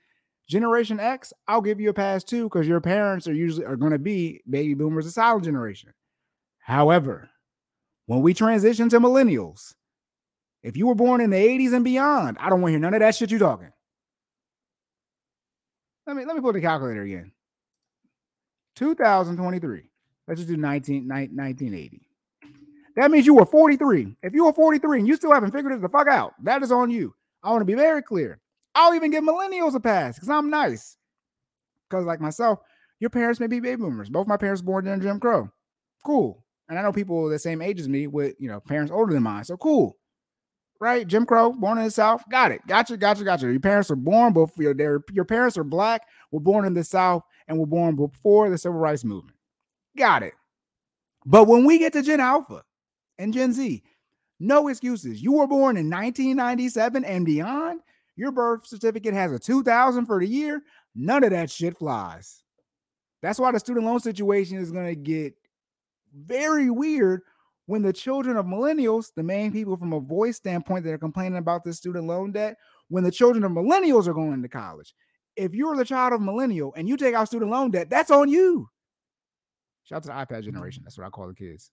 [0.49, 3.93] Generation X, I'll give you a pass too because your parents are usually are going
[3.93, 5.93] to be baby boomers, a silent generation.
[6.59, 7.29] However,
[8.05, 9.73] when we transition to millennials,
[10.61, 12.93] if you were born in the 80s and beyond, I don't want to hear none
[12.93, 13.71] of that shit you talking.
[16.05, 17.31] Let me let me put the calculator again.
[18.75, 19.83] 2023.
[20.27, 22.01] Let's just do 19, 1980.
[22.95, 24.17] That means you were 43.
[24.21, 26.71] If you were 43 and you still haven't figured it the fuck out, that is
[26.71, 27.13] on you.
[27.43, 28.39] I want to be very clear.
[28.75, 30.97] I'll even give millennials a pass because I'm nice.
[31.89, 32.59] Because, like myself,
[32.99, 34.09] your parents may be baby boomers.
[34.09, 35.49] Both my parents born during Jim Crow.
[36.05, 36.43] Cool.
[36.69, 39.23] And I know people the same age as me with, you know, parents older than
[39.23, 39.43] mine.
[39.43, 39.97] So cool.
[40.79, 41.05] Right?
[41.05, 42.23] Jim Crow, born in the South.
[42.29, 42.61] Got it.
[42.67, 43.51] Gotcha, gotcha, gotcha.
[43.51, 47.23] Your parents are born before your, your parents are black, were born in the South,
[47.47, 49.35] and were born before the Civil Rights Movement.
[49.97, 50.33] Got it.
[51.25, 52.63] But when we get to Gen Alpha,
[53.17, 53.83] and Gen Z.
[54.39, 55.21] No excuses.
[55.21, 57.81] You were born in 1997 and beyond.
[58.15, 60.61] Your birth certificate has a 2000 for the year.
[60.95, 62.43] None of that shit flies.
[63.21, 65.35] That's why the student loan situation is going to get
[66.13, 67.21] very weird
[67.67, 71.37] when the children of millennials, the main people from a voice standpoint that are complaining
[71.37, 72.57] about this student loan debt,
[72.89, 74.93] when the children of millennials are going to college.
[75.35, 78.27] If you're the child of millennial and you take out student loan debt, that's on
[78.27, 78.69] you.
[79.83, 80.83] Shout out to the iPad generation.
[80.83, 81.71] That's what I call the kids.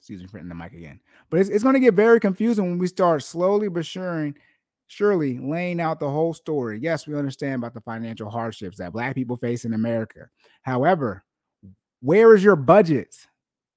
[0.00, 1.00] Excuse me for the mic again.
[1.30, 4.34] But it's, it's going to get very confusing when we start slowly but surely,
[4.86, 6.78] surely laying out the whole story.
[6.80, 10.28] Yes, we understand about the financial hardships that Black people face in America.
[10.62, 11.24] However,
[12.00, 13.14] where is your budget?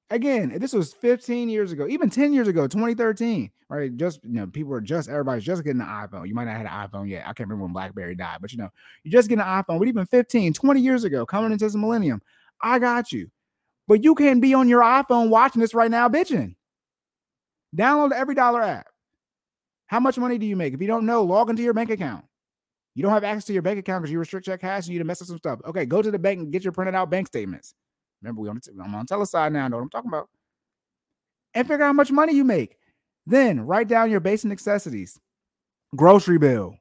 [0.10, 3.96] Again, this was 15 years ago, even 10 years ago, 2013, right?
[3.96, 6.28] Just you know, people are just everybody's just getting an iPhone.
[6.28, 7.22] You might not have had an iPhone yet.
[7.22, 8.70] I can't remember when BlackBerry died, but you know,
[9.04, 9.80] you just getting an iPhone.
[9.80, 12.22] But even 15, 20 years ago, coming into this millennium,
[12.62, 13.32] I got you.
[13.88, 16.56] But you can be on your iPhone watching this right now, bitching.
[17.76, 18.88] Download the Every Dollar app.
[19.88, 20.74] How much money do you make?
[20.74, 22.26] If you don't know, log into your bank account.
[22.96, 25.00] You don't have access to your bank account because you restrict your cash and you
[25.00, 25.60] to mess up some stuff.
[25.66, 27.74] Okay, go to the bank and get your printed out bank statements.
[28.22, 29.66] Remember, we on the, I'm on teleside now.
[29.66, 30.30] I know what I'm talking about.
[31.54, 32.78] And figure out how much money you make.
[33.26, 35.20] Then write down your basic necessities.
[35.96, 36.76] Grocery bill,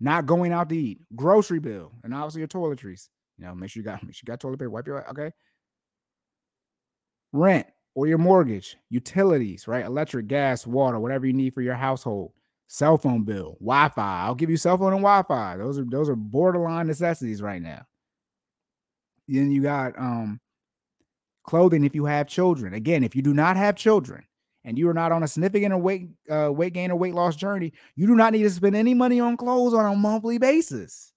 [0.00, 1.00] not going out to eat.
[1.14, 3.08] Grocery bill, and obviously your toiletries.
[3.38, 4.70] You know, make sure you got make sure you got toilet paper.
[4.70, 5.30] Wipe your okay.
[7.32, 9.84] Rent or your mortgage, utilities, right?
[9.84, 12.32] Electric, gas, water, whatever you need for your household
[12.68, 14.22] cell phone bill, Wi-Fi.
[14.24, 15.56] I'll give you cell phone and Wi-Fi.
[15.58, 17.86] Those are those are borderline necessities right now.
[19.28, 20.40] Then you got um
[21.44, 22.74] clothing if you have children.
[22.74, 24.24] Again, if you do not have children
[24.64, 27.72] and you are not on a significant weight uh, weight gain or weight loss journey,
[27.94, 31.12] you do not need to spend any money on clothes on a monthly basis.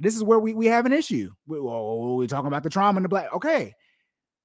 [0.00, 1.30] This is where we, we have an issue.
[1.46, 3.32] We, oh, we're talking about the trauma and the black.
[3.34, 3.74] Okay,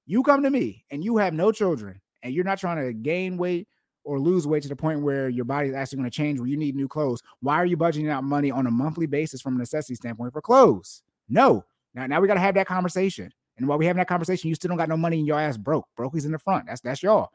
[0.06, 3.36] you come to me and you have no children and you're not trying to gain
[3.36, 3.68] weight
[4.04, 6.48] or lose weight to the point where your body is actually going to change where
[6.48, 9.56] you need new clothes why are you budgeting out money on a monthly basis from
[9.56, 11.02] a necessity standpoint for clothes?
[11.28, 11.64] No.
[11.94, 13.30] Now, now we got to have that conversation.
[13.56, 15.56] And while we having that conversation you still don't got no money in your ass
[15.56, 15.86] broke.
[15.96, 16.66] Broke is in the front.
[16.66, 17.30] That's that's y'all.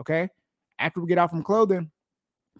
[0.00, 0.28] Okay?
[0.78, 1.90] After we get out from clothing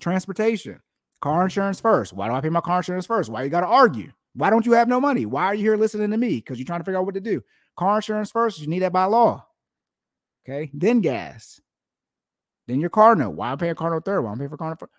[0.00, 0.80] transportation
[1.20, 2.12] car insurance first.
[2.12, 3.30] Why do i pay my car insurance first?
[3.30, 4.10] Why you got to argue?
[4.34, 5.26] Why don't you have no money?
[5.26, 6.36] Why are you here listening to me?
[6.36, 7.42] Because you're trying to figure out what to do.
[7.76, 9.46] Car insurance first you need that by law
[10.44, 11.60] okay then gas
[12.68, 13.30] then your car note.
[13.30, 14.22] Why I'm paying car note third?
[14.22, 14.92] Why I'm paying for car note first?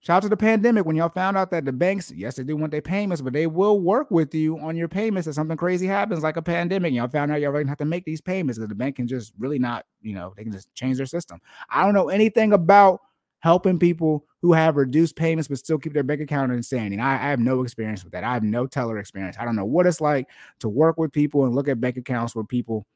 [0.00, 2.56] Shout out to the pandemic when y'all found out that the banks, yes, they do
[2.56, 5.86] want their payments, but they will work with you on your payments if something crazy
[5.86, 6.92] happens, like a pandemic.
[6.92, 9.32] Y'all found out y'all really have to make these payments because the bank can just
[9.38, 11.38] really not, you know, they can just change their system.
[11.70, 13.00] I don't know anything about
[13.38, 16.98] helping people who have reduced payments but still keep their bank account in standing.
[16.98, 18.24] I, I have no experience with that.
[18.24, 19.36] I have no teller experience.
[19.38, 20.28] I don't know what it's like
[20.60, 22.86] to work with people and look at bank accounts where people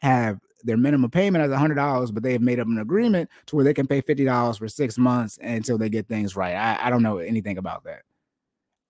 [0.00, 3.64] have their minimum payment hundred dollars, but they have made up an agreement to where
[3.64, 6.54] they can pay fifty dollars for six months until they get things right.
[6.54, 8.02] I, I don't know anything about that.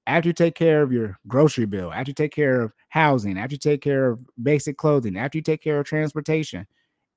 [0.06, 3.54] After you take care of your grocery bill, after you take care of housing, after
[3.54, 6.66] you take care of basic clothing, after you take care of transportation,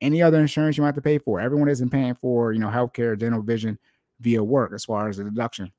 [0.02, 2.68] any other insurance you might have to pay for, everyone isn't paying for, you know,
[2.68, 3.80] healthcare, dental, vision
[4.20, 5.72] via work as far as the deduction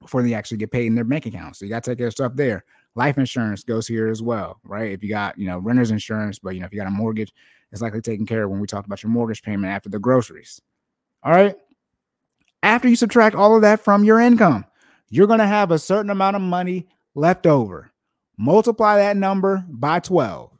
[0.00, 1.56] before they actually get paid in their bank account.
[1.56, 2.64] So you got to take care of stuff there.
[2.96, 4.90] Life insurance goes here as well, right?
[4.90, 7.32] If you got, you know, renter's insurance, but you know, if you got a mortgage,
[7.72, 10.60] it's likely taken care of when we talked about your mortgage payment after the groceries.
[11.22, 11.56] All right.
[12.62, 14.64] After you subtract all of that from your income,
[15.08, 17.90] you're going to have a certain amount of money left over.
[18.36, 20.50] Multiply that number by 12.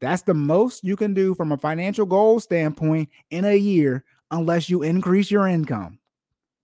[0.00, 4.68] That's the most you can do from a financial goal standpoint in a year unless
[4.68, 6.00] you increase your income.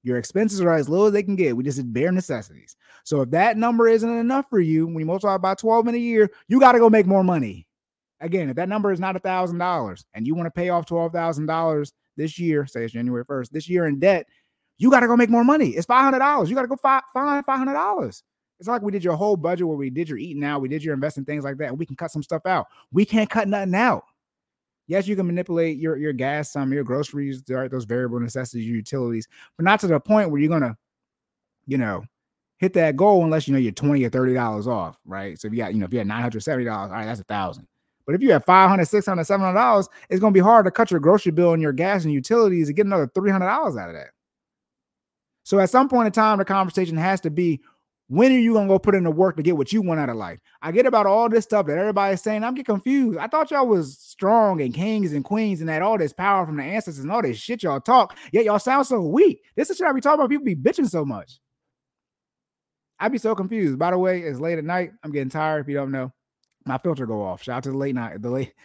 [0.02, 1.56] Your expenses are as low as they can get.
[1.56, 2.76] We just did bare necessities.
[3.04, 5.98] So if that number isn't enough for you, when you multiply by 12 in a
[5.98, 7.67] year, you got to go make more money.
[8.20, 10.86] Again, if that number is not a thousand dollars and you want to pay off
[10.86, 14.26] twelve thousand dollars this year, say it's January first, this year in debt,
[14.78, 15.70] you got to go make more money.
[15.70, 16.48] It's five hundred dollars.
[16.48, 18.22] You got to go find find five hundred dollars.
[18.58, 20.82] It's like we did your whole budget where we did your eating out, we did
[20.82, 21.76] your investing, things like that.
[21.76, 22.66] We can cut some stuff out.
[22.90, 24.02] We can't cut nothing out.
[24.88, 29.28] Yes, you can manipulate your your gas, some your groceries, those variable necessities, your utilities,
[29.56, 30.76] but not to the point where you're gonna,
[31.66, 32.04] you know,
[32.58, 35.38] hit that goal unless you know you're 20 or 30 dollars off, right?
[35.38, 37.24] So if you got, you know, if you had 970 dollars, all right, that's a
[37.24, 37.68] thousand.
[38.08, 40.90] But if you have 500, 600, 700 dollars, it's going to be hard to cut
[40.90, 43.94] your grocery bill and your gas and utilities and get another 300 dollars out of
[43.96, 44.12] that.
[45.42, 47.60] So at some point in time, the conversation has to be
[48.06, 50.08] when are you gonna go put in the work to get what you want out
[50.08, 50.38] of life?
[50.62, 52.44] I get about all this stuff that everybody's saying.
[52.44, 53.18] I'm getting confused.
[53.18, 56.56] I thought y'all was strong and kings and queens and had all this power from
[56.56, 58.16] the ancestors and all this shit y'all talk.
[58.32, 59.42] Yet y'all sound so weak.
[59.54, 60.30] This is shit I be talking about.
[60.30, 61.40] People be bitching so much.
[62.98, 63.78] I'd be so confused.
[63.78, 64.92] By the way, it's late at night.
[65.04, 65.60] I'm getting tired.
[65.60, 66.10] If you don't know,
[66.68, 67.42] my filter go off.
[67.42, 68.20] Shout out to the late night.
[68.22, 68.54] The late.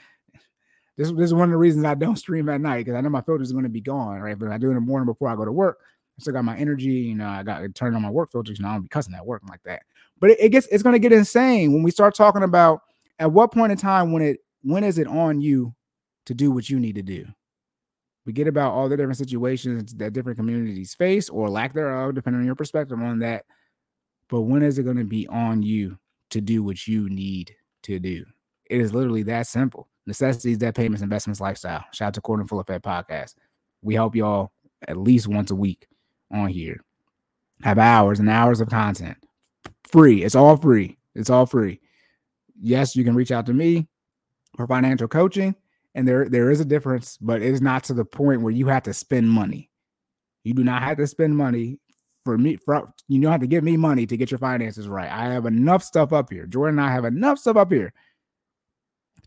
[0.95, 3.09] This, this is one of the reasons I don't stream at night because I know
[3.09, 4.37] my filter is going to be gone, right?
[4.37, 5.79] But I do in the morning before I go to work.
[5.81, 7.27] I still got my energy, you know.
[7.27, 8.59] I got to turn on my work filters.
[8.59, 9.81] and I don't be cussing at work like that.
[10.19, 12.81] But it, it gets it's going to get insane when we start talking about
[13.17, 15.73] at what point in time when it when is it on you
[16.27, 17.25] to do what you need to do.
[18.25, 22.41] We get about all the different situations that different communities face or lack thereof, depending
[22.41, 23.45] on your perspective on that.
[24.29, 25.97] But when is it going to be on you
[26.29, 27.53] to do what you need
[27.83, 28.25] to do.
[28.69, 29.89] It is literally that simple.
[30.05, 31.83] Necessities, debt payments, investments, lifestyle.
[31.93, 33.35] Shout out to Court and Full Effect Podcast.
[33.81, 34.51] We help y'all
[34.87, 35.87] at least once a week
[36.31, 36.83] on here.
[37.61, 39.17] Have hours and hours of content.
[39.87, 40.23] Free.
[40.23, 40.97] It's all free.
[41.15, 41.79] It's all free.
[42.59, 43.87] Yes, you can reach out to me
[44.57, 45.55] for financial coaching.
[45.95, 48.67] And there, there is a difference, but it is not to the point where you
[48.67, 49.69] have to spend money.
[50.43, 51.79] You do not have to spend money
[52.23, 55.11] for me, for, you don't have to give me money to get your finances right.
[55.11, 56.45] I have enough stuff up here.
[56.45, 57.93] Jordan and I have enough stuff up here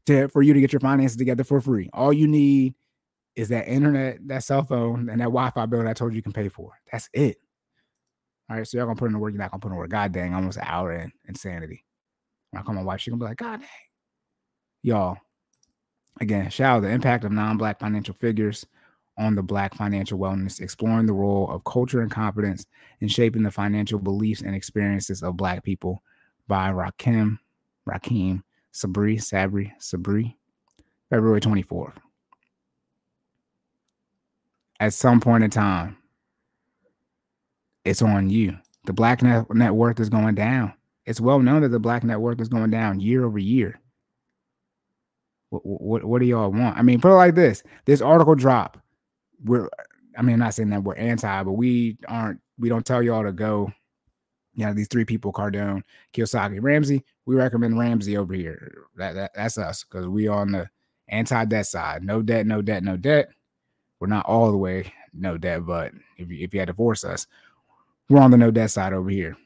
[0.06, 1.90] to, for you to get your finances together for free.
[1.92, 2.74] All you need
[3.34, 6.22] is that internet, that cell phone, and that Wi-Fi bill that I told you you
[6.22, 6.72] can pay for.
[6.90, 7.36] That's it.
[8.48, 9.32] All right, so y'all gonna put in the work.
[9.32, 9.90] You're not gonna put in the work.
[9.90, 11.84] God dang, almost an hour in insanity.
[12.50, 13.68] When I call my wife, she gonna be like, God dang,
[14.82, 15.18] y'all.
[16.20, 18.64] Again, shout out the impact of non-black financial figures
[19.18, 22.66] on the black financial wellness, exploring the role of culture and confidence
[23.00, 26.02] in shaping the financial beliefs and experiences of black people
[26.48, 27.38] by Rahkim,
[27.86, 28.42] Rahkim
[28.76, 30.36] Sabree, Sabree, Sabree,
[31.08, 31.94] February 24th.
[34.78, 35.96] At some point in time,
[37.86, 38.58] it's on you.
[38.84, 40.74] The black net, net worth is going down.
[41.06, 43.80] It's well known that the black net worth is going down year over year.
[45.48, 46.76] What, what, what do y'all want?
[46.76, 48.78] I mean, put it like this: this article drop.
[49.44, 49.68] We're,
[50.16, 52.40] I mean, I'm not saying that we're anti, but we aren't.
[52.58, 53.72] We don't tell y'all to go.
[54.54, 55.82] You know, these three people: Cardone,
[56.14, 57.04] Kiyosaki, Ramsey.
[57.26, 58.84] We recommend Ramsey over here.
[58.96, 60.70] That, that that's us because we on the
[61.08, 62.02] anti-debt side.
[62.02, 63.28] No debt, no debt, no debt.
[64.00, 67.04] We're not all the way no debt, but if you, if you had to force
[67.04, 67.26] us,
[68.08, 69.36] we're on the no debt side over here.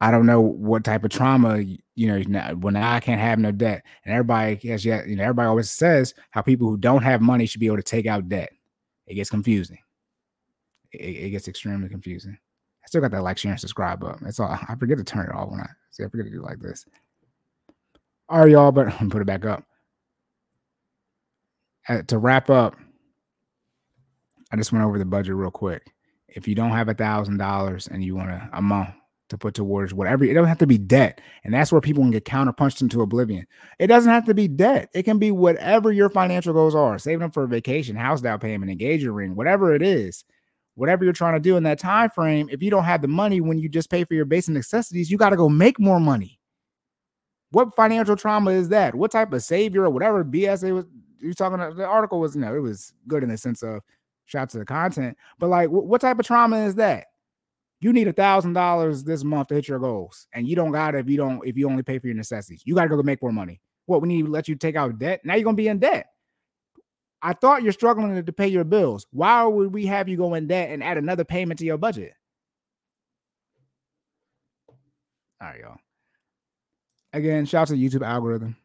[0.00, 3.84] I don't know what type of trauma, you know, when I can't have no debt,
[4.04, 7.46] and everybody has yet, you know, everybody always says how people who don't have money
[7.46, 8.52] should be able to take out debt.
[9.06, 9.78] It gets confusing.
[10.92, 12.36] It, it gets extremely confusing.
[12.84, 14.26] I still got that like, share, and subscribe button.
[14.26, 16.04] It's all I forget to turn it off when I see.
[16.04, 16.84] I forget to do like this.
[18.28, 19.64] All right, y'all, but I'm put it back up.
[21.88, 22.76] Uh, to wrap up,
[24.50, 25.82] I just went over the budget real quick
[26.34, 28.90] if you don't have a thousand dollars and you want a, a month
[29.30, 31.20] to put towards whatever, it doesn't have to be debt.
[31.44, 33.46] And that's where people can get counterpunched into oblivion.
[33.78, 34.90] It doesn't have to be debt.
[34.94, 36.98] It can be whatever your financial goals are.
[36.98, 40.24] Saving them for a vacation, house down payment, engagement ring, whatever it is,
[40.74, 42.48] whatever you're trying to do in that time frame.
[42.50, 45.16] If you don't have the money when you just pay for your basic necessities, you
[45.16, 46.38] got to go make more money.
[47.50, 48.94] What financial trauma is that?
[48.94, 50.84] What type of savior or whatever BS it was?
[51.20, 53.80] You talking about the article was, know, it was good in the sense of
[54.26, 55.16] shout to the content.
[55.38, 57.06] But like, what type of trauma is that?
[57.80, 60.94] You need a thousand dollars this month to hit your goals, and you don't got
[60.94, 62.62] it if you don't if you only pay for your necessities.
[62.64, 63.60] You got to go make more money.
[63.86, 65.20] What we need to let you take out debt.
[65.24, 66.06] Now you're gonna be in debt.
[67.20, 69.06] I thought you're struggling to, pay your bills.
[69.10, 72.12] Why would we have you go in debt and add another payment to your budget?
[75.40, 75.78] All right, y'all.
[77.14, 78.56] Again, shout out to the YouTube algorithm.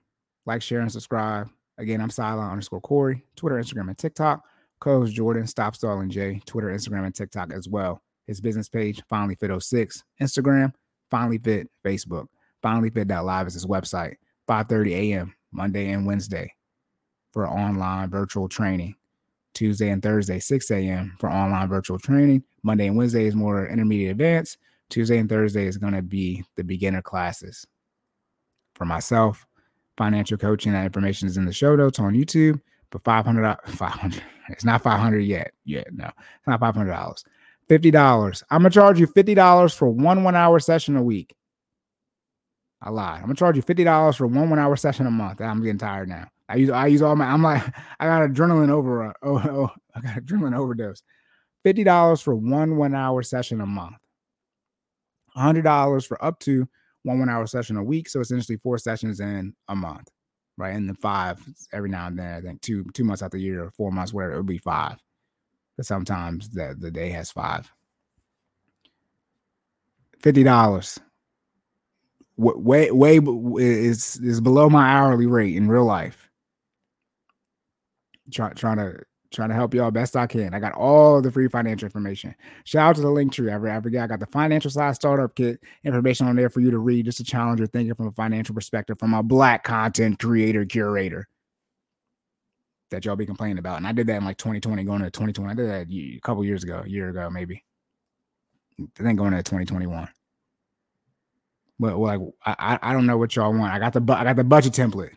[0.46, 1.50] Like, share, and subscribe.
[1.78, 4.44] Again, I'm silent underscore Corey, Twitter, Instagram, and TikTok.
[4.82, 8.02] Co-host Jordan, Stop Stalling J, Twitter, Instagram, and TikTok as well.
[8.30, 10.72] His business page, Finally Fit 06, Instagram,
[11.10, 12.28] Finally Fit, Facebook.
[12.62, 14.18] Finally FinallyFit.live is his website.
[14.48, 15.36] 5:30 a.m.
[15.52, 16.54] Monday and Wednesday
[17.34, 18.94] for online virtual training.
[19.56, 21.16] Tuesday and Thursday, 6 a.m.
[21.20, 22.44] for online virtual training.
[22.62, 24.60] Monday and Wednesday is more intermediate advanced.
[24.90, 27.66] Tuesday and Thursday is going to be the beginner classes.
[28.76, 29.48] For myself,
[29.98, 32.62] financial coaching, that information is in the show notes on YouTube.
[32.92, 35.52] But 500, 500, it's not 500 yet.
[35.66, 37.24] Yet, no, it's not $500.
[37.70, 38.44] $50.
[38.50, 41.36] I'm going to charge you $50 for one one hour session a week.
[42.82, 43.18] I lied.
[43.18, 45.42] I'm gonna charge you fifty dollars for one one hour session a month.
[45.42, 46.28] I'm getting tired now.
[46.48, 47.26] I use I use all my.
[47.26, 47.62] I'm like
[48.00, 49.14] I got adrenaline over.
[49.22, 51.04] Oh, oh I got adrenaline overdose.
[51.64, 53.98] Fifty dollars for one one hour session a month.
[55.36, 56.68] hundred dollars for up to
[57.04, 58.08] one one hour session a week.
[58.08, 60.08] So essentially four sessions in a month,
[60.58, 60.74] right?
[60.74, 61.38] And then five
[61.74, 62.34] every now and then.
[62.34, 64.98] I think two two months out the year, four months, where it would be five.
[65.86, 67.72] Sometimes the the day has five.
[70.22, 71.00] Fifty dollars
[72.40, 73.20] way way
[73.58, 76.30] is is below my hourly rate in real life.
[78.32, 80.54] Try, trying to trying to help y'all best I can.
[80.54, 82.34] I got all the free financial information.
[82.64, 83.52] Shout out to the link tree.
[83.52, 86.80] I, I I got the financial side startup kit information on there for you to
[86.80, 90.66] read, just to challenge your thinking from a financial perspective from a black content creator
[90.66, 91.28] curator
[92.92, 93.78] that y'all be complaining about.
[93.78, 95.52] And I did that in like 2020, going to 2020.
[95.52, 97.64] I did that a couple years ago, a year ago, maybe.
[98.98, 100.08] Then going to 2021.
[101.80, 103.74] But like I, I don't know what y'all want.
[103.74, 105.14] I got the I got the budget template.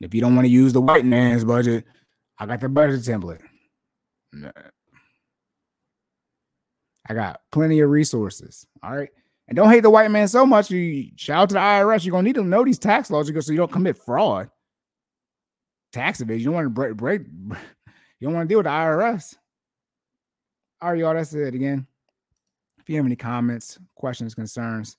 [0.00, 1.84] If you don't want to use the white man's budget,
[2.38, 3.40] I got the budget template.
[7.08, 8.66] I got plenty of resources.
[8.82, 9.08] All right.
[9.48, 10.70] And don't hate the white man so much.
[10.70, 12.04] You shout out to the IRS.
[12.04, 14.50] You're gonna need to know these tax laws so you don't commit fraud.
[15.94, 16.40] Tax evasion.
[16.40, 17.22] You don't want to break break.
[18.20, 19.34] You don't want to deal with the IRS.
[20.80, 21.12] All right, y'all.
[21.12, 21.86] That's it again.
[22.78, 24.96] If you have any comments, questions, concerns,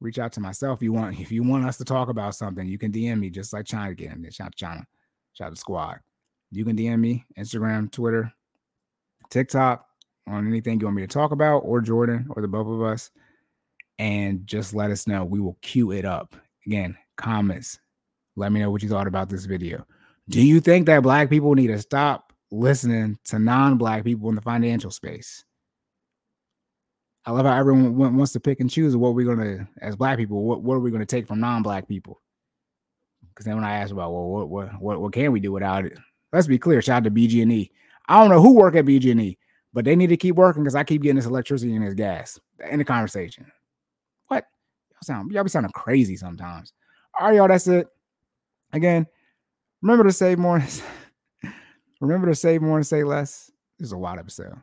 [0.00, 0.80] reach out to myself.
[0.80, 3.30] If you want, if you want us to talk about something, you can DM me
[3.30, 4.26] just like China again.
[4.30, 4.86] Shout out to China.
[5.32, 6.00] Shout out to squad.
[6.50, 8.30] You can DM me, Instagram, Twitter,
[9.30, 9.86] TikTok,
[10.26, 13.10] on anything you want me to talk about, or Jordan, or the both of us.
[13.98, 15.24] And just let us know.
[15.24, 16.36] We will queue it up.
[16.66, 17.78] Again, comments.
[18.36, 19.86] Let me know what you thought about this video.
[20.28, 24.40] Do you think that black people need to stop listening to non-black people in the
[24.40, 25.44] financial space?
[27.26, 30.42] I love how everyone wants to pick and choose what we're gonna, as black people,
[30.42, 32.20] what, what are we gonna take from non-black people?
[33.28, 35.84] Because then when I ask about, well, what, what what what can we do without
[35.84, 35.98] it?
[36.32, 36.80] Let's be clear.
[36.80, 37.70] Shout out to BG&E.
[38.08, 39.38] I don't know who work at BG&E,
[39.72, 42.38] but they need to keep working because I keep getting this electricity and this gas
[42.70, 43.50] in the conversation.
[44.28, 44.44] What?
[44.92, 46.72] Y'all sound y'all be sounding crazy sometimes.
[47.18, 47.48] All right, y'all.
[47.48, 47.88] That's it.
[48.72, 49.06] Again,
[49.84, 50.64] remember to save more.
[52.00, 53.50] remember to save more and say less.
[53.78, 54.54] This is a wild episode.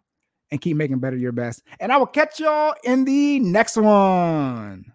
[0.50, 1.64] And keep making better your best.
[1.80, 4.92] And I will catch y'all in the next one.